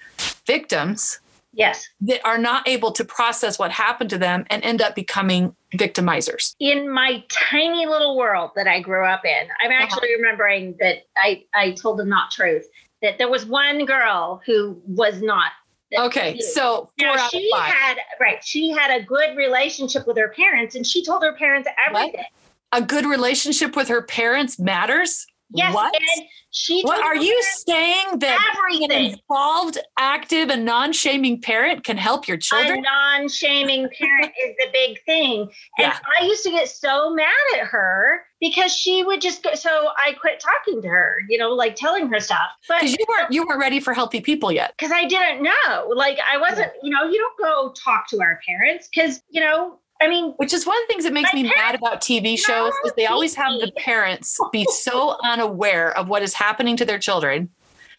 [0.47, 1.18] victims.
[1.55, 1.87] Yes.
[2.01, 6.55] That are not able to process what happened to them and end up becoming victimizers.
[6.61, 9.83] In my tiny little world that I grew up in, I'm uh-huh.
[9.83, 10.23] actually uh-huh.
[10.23, 12.66] remembering that I, I told the not truth
[13.03, 15.53] that there was one girl who was not
[15.99, 18.43] Okay, so four now, she had right.
[18.43, 22.14] She had a good relationship with her parents, and she told her parents everything.
[22.14, 22.82] What?
[22.82, 25.26] A good relationship with her parents matters.
[25.55, 25.94] Yes, what?
[25.94, 26.82] and she.
[26.82, 28.90] What are you saying that everything.
[28.90, 32.78] an involved, active, and non-shaming parent can help your children?
[32.78, 35.40] A non-shaming parent is the big thing,
[35.78, 35.98] and yeah.
[36.20, 39.55] I used to get so mad at her because she would just go.
[39.55, 42.48] So I quit talking to her, you know, like telling her stuff.
[42.68, 44.74] But you weren't you weren't ready for healthy people yet.
[44.78, 45.92] Because I didn't know.
[45.94, 46.72] Like I wasn't.
[46.82, 50.53] You know, you don't go talk to our parents because you know I mean, which
[50.53, 53.36] is one of the things that makes me mad about TV shows is they always
[53.36, 57.48] have the parents be so unaware of what is happening to their children.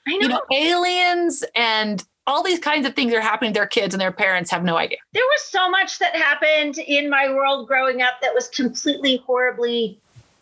[0.05, 0.19] I know.
[0.19, 4.01] You know, aliens and all these kinds of things are happening to their kids and
[4.01, 4.97] their parents have no idea.
[5.13, 9.97] There was so much that happened in my world growing up that was completely horribly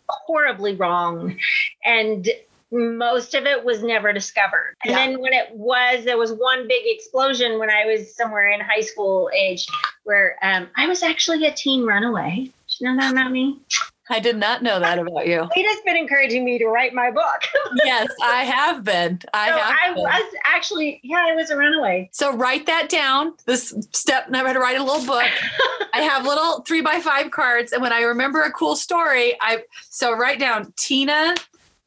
[0.08, 1.38] horribly wrong
[1.84, 2.28] and
[2.72, 4.76] most of it was never discovered.
[4.84, 5.06] And yeah.
[5.06, 8.80] then when it was, there was one big explosion when I was somewhere in high
[8.80, 9.66] school age
[10.04, 12.44] where um, I was actually a teen runaway.
[12.44, 13.58] Did you know that about me?
[14.10, 15.48] I did not know that about you.
[15.54, 17.42] Has been encouraging me to write my book.
[17.84, 19.20] yes, I have been.
[19.32, 19.76] I so have.
[19.80, 20.02] I been.
[20.02, 22.10] was actually, yeah, I was a runaway.
[22.12, 23.34] So write that down.
[23.46, 25.28] This step, I had to write a little book.
[25.94, 29.62] I have little three by five cards, and when I remember a cool story, I
[29.88, 31.34] so write down Tina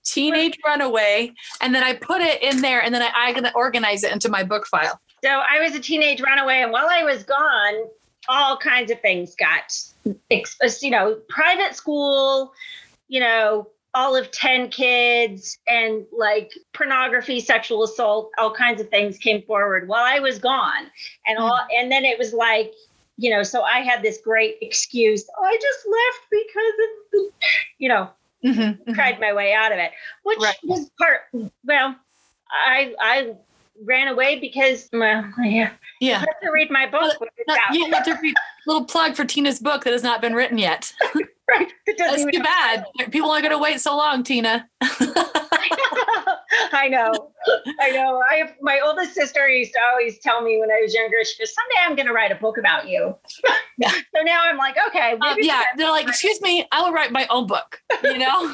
[0.06, 1.32] teenage runaway
[1.62, 4.30] and then i put it in there and then i, I gonna organize it into
[4.30, 5.00] my book file.
[5.24, 7.88] So i was a teenage runaway and while i was gone
[8.28, 9.74] all kinds of things got
[10.82, 12.54] you know private school
[13.08, 19.18] you know all of 10 kids and like pornography sexual assault all kinds of things
[19.18, 20.92] came forward while i was gone.
[21.26, 21.80] And all mm.
[21.80, 22.74] and then it was like
[23.18, 27.32] you know so i had this great excuse oh, i just left because of the,
[27.78, 28.10] you know
[28.46, 28.94] mm-hmm, mm-hmm.
[28.94, 29.92] cried my way out of it,
[30.24, 30.56] which right.
[30.64, 31.22] was part.
[31.64, 31.96] Well,
[32.52, 33.36] I I
[33.84, 36.14] ran away because well, yeah, yeah.
[36.14, 37.20] You have to read my book.
[37.20, 38.36] Well, you have to read.
[38.68, 40.94] Little plug for Tina's book that has not been written yet.
[41.50, 41.72] right.
[41.98, 42.86] That's too bad.
[43.12, 44.68] People aren't going to wait so long, Tina.
[46.72, 47.32] I know.
[47.80, 48.22] I know.
[48.30, 51.38] I have my oldest sister used to always tell me when I was younger, she
[51.40, 53.16] goes, Someday I'm gonna write a book about you.
[53.78, 53.92] Yeah.
[53.92, 55.18] so now I'm like, okay.
[55.22, 55.64] Um, yeah.
[55.76, 57.82] They're like, excuse me, I will write my own book.
[58.06, 58.46] You know?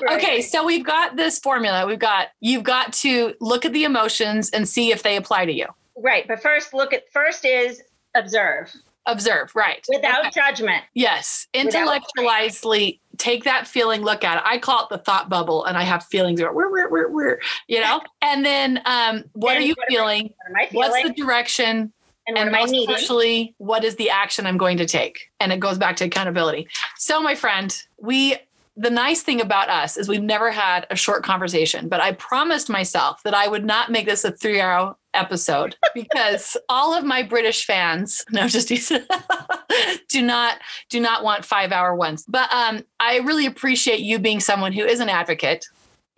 [0.00, 0.12] right.
[0.12, 1.84] Okay, so we've got this formula.
[1.88, 5.52] We've got you've got to look at the emotions and see if they apply to
[5.52, 5.66] you.
[5.96, 6.24] Right.
[6.28, 7.82] But first look at first is
[8.14, 8.72] observe.
[9.08, 9.84] Observe, right.
[9.88, 10.30] Without okay.
[10.30, 10.84] judgment.
[10.94, 11.48] Yes.
[11.54, 14.42] Intellectualizely take that feeling, look at it.
[14.46, 17.80] I call it the thought bubble, and I have feelings where, where, where, where, you
[17.80, 18.00] know?
[18.22, 20.32] And then um, what and are you what feeling?
[20.46, 21.04] Am I, what am I feeling?
[21.04, 21.92] What's the direction?
[22.26, 25.30] And, and most especially, what is the action I'm going to take?
[25.40, 26.68] And it goes back to accountability.
[26.98, 28.36] So, my friend, we
[28.78, 32.68] the nice thing about us is we've never had a short conversation, but I promised
[32.70, 37.24] myself that I would not make this a three hour episode because all of my
[37.24, 38.68] British fans, no, just
[40.08, 40.58] do not
[40.88, 42.24] do not want five hour ones.
[42.28, 45.66] But um, I really appreciate you being someone who is an advocate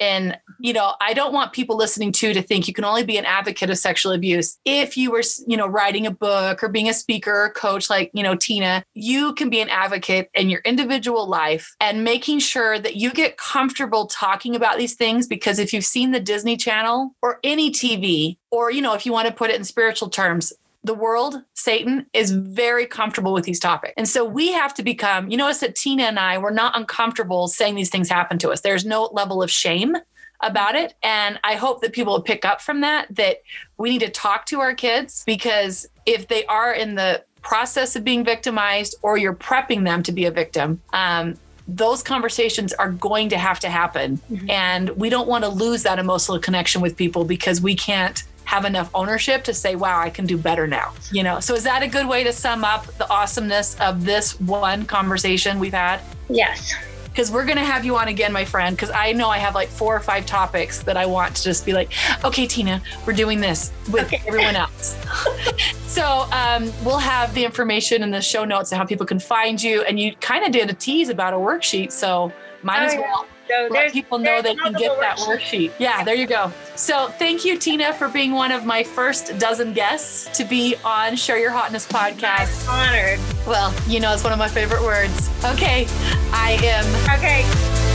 [0.01, 3.19] and, you know, I don't want people listening to to think you can only be
[3.19, 6.89] an advocate of sexual abuse if you were, you know, writing a book or being
[6.89, 8.83] a speaker or coach like, you know, Tina.
[8.95, 13.37] You can be an advocate in your individual life and making sure that you get
[13.37, 18.39] comfortable talking about these things because if you've seen the Disney Channel or any TV,
[18.51, 20.53] or, you know, if you want to put it in spiritual terms,
[20.83, 23.95] the world, Satan, is very comfortable with these topics.
[23.97, 27.49] And so we have to become, you notice that Tina and I, we're not uncomfortable
[27.49, 28.63] saying these things happen to us.
[28.63, 29.97] There's no level of shame
[30.41, 30.95] about it.
[31.03, 33.43] And I hope that people will pick up from that, that
[33.77, 38.05] we need to talk to our kids because if they are in the process of
[38.05, 41.37] being victimized or you're prepping them to be a victim, um,
[41.69, 44.17] those conversations are going to have to happen.
[44.31, 44.51] Mm-hmm.
[44.51, 48.65] And we don't want to lose that emotional connection with people because we can't have
[48.65, 50.93] enough ownership to say, wow, I can do better now.
[51.13, 54.41] You know, so is that a good way to sum up the awesomeness of this
[54.41, 56.01] one conversation we've had?
[56.29, 56.75] Yes.
[57.05, 59.55] because we're going to have you on again, my friend, because I know I have
[59.55, 61.93] like four or five topics that I want to just be like,
[62.25, 64.21] okay, Tina, we're doing this with okay.
[64.27, 64.97] everyone else.
[65.87, 69.63] so um, we'll have the information in the show notes on how people can find
[69.63, 69.83] you.
[69.83, 71.93] And you kind of did a tease about a worksheet.
[71.93, 72.33] So
[72.65, 75.73] might as well so let people know they can get that worksheet.
[75.79, 76.53] Yeah, there you go.
[76.77, 81.17] So thank you, Tina, for being one of my first dozen guests to be on
[81.17, 82.69] Share Your Hotness podcast.
[82.69, 83.21] I'm honored.
[83.47, 85.29] Well, you know, it's one of my favorite words.
[85.45, 85.87] Okay,
[86.33, 87.19] I am.
[87.19, 87.90] Okay.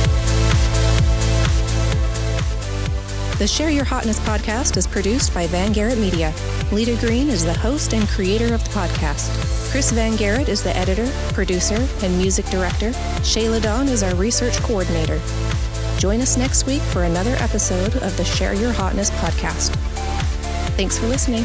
[3.38, 6.34] The Share Your Hotness podcast is produced by Van Garrett Media.
[6.72, 9.30] Lita Green is the host and creator of the podcast.
[9.70, 12.92] Chris Van Garrett is the editor, producer, and music director.
[13.24, 15.20] Shayla Dawn is our research coordinator.
[16.00, 19.76] Join us next week for another episode of the Share Your Hotness podcast.
[20.78, 21.44] Thanks for listening.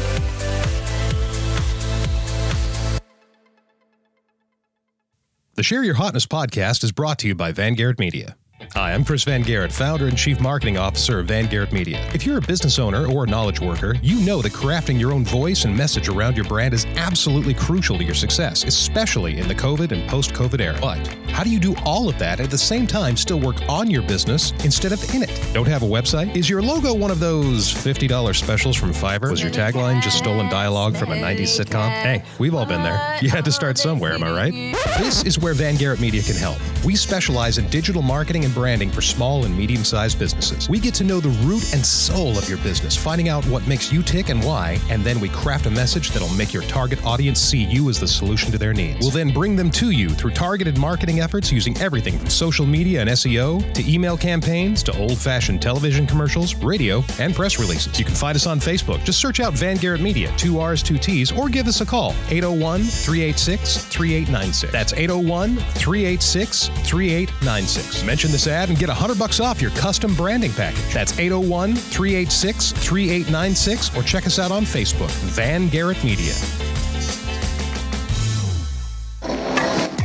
[5.55, 8.37] The Share Your Hotness podcast is brought to you by Van Garrett Media.
[8.73, 12.09] Hi, I'm Chris Van Garrett, founder and chief marketing officer of Van Garrett Media.
[12.13, 15.25] If you're a business owner or a knowledge worker, you know that crafting your own
[15.25, 19.55] voice and message around your brand is absolutely crucial to your success, especially in the
[19.55, 20.77] COVID and post COVID era.
[20.79, 23.91] But how do you do all of that at the same time still work on
[23.91, 25.49] your business instead of in it?
[25.53, 26.33] Don't have a website?
[26.33, 29.31] Is your logo one of those $50 specials from Fiverr?
[29.31, 31.89] Was your tagline just stolen dialogue from a 90s sitcom?
[31.89, 33.17] Hey, we've all been there.
[33.21, 34.53] You had to start somewhere, am I right?
[34.97, 36.57] This is where Van Garrett Media can help.
[36.85, 40.69] We specialize in digital marketing and branding for small and medium sized businesses.
[40.69, 43.91] We get to know the root and soul of your business, finding out what makes
[43.91, 47.39] you tick and why, and then we craft a message that'll make your target audience
[47.39, 48.99] see you as the solution to their needs.
[48.99, 53.01] We'll then bring them to you through targeted marketing efforts using everything from social media
[53.01, 57.97] and SEO to email campaigns to old fashioned television commercials, radio, and press releases.
[57.97, 59.03] You can find us on Facebook.
[59.03, 62.11] Just search out Van Garrett Media, two R's, two T's, or give us a call,
[62.29, 64.71] 801 386 3896.
[64.71, 68.03] That's 801 386 3896.
[68.03, 70.93] Mention this ad and get 100 bucks off your custom branding package.
[70.93, 76.33] That's 801 386 3896 or check us out on Facebook, Van Garrett Media.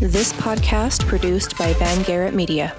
[0.01, 2.75] This podcast produced by Van Garrett Media.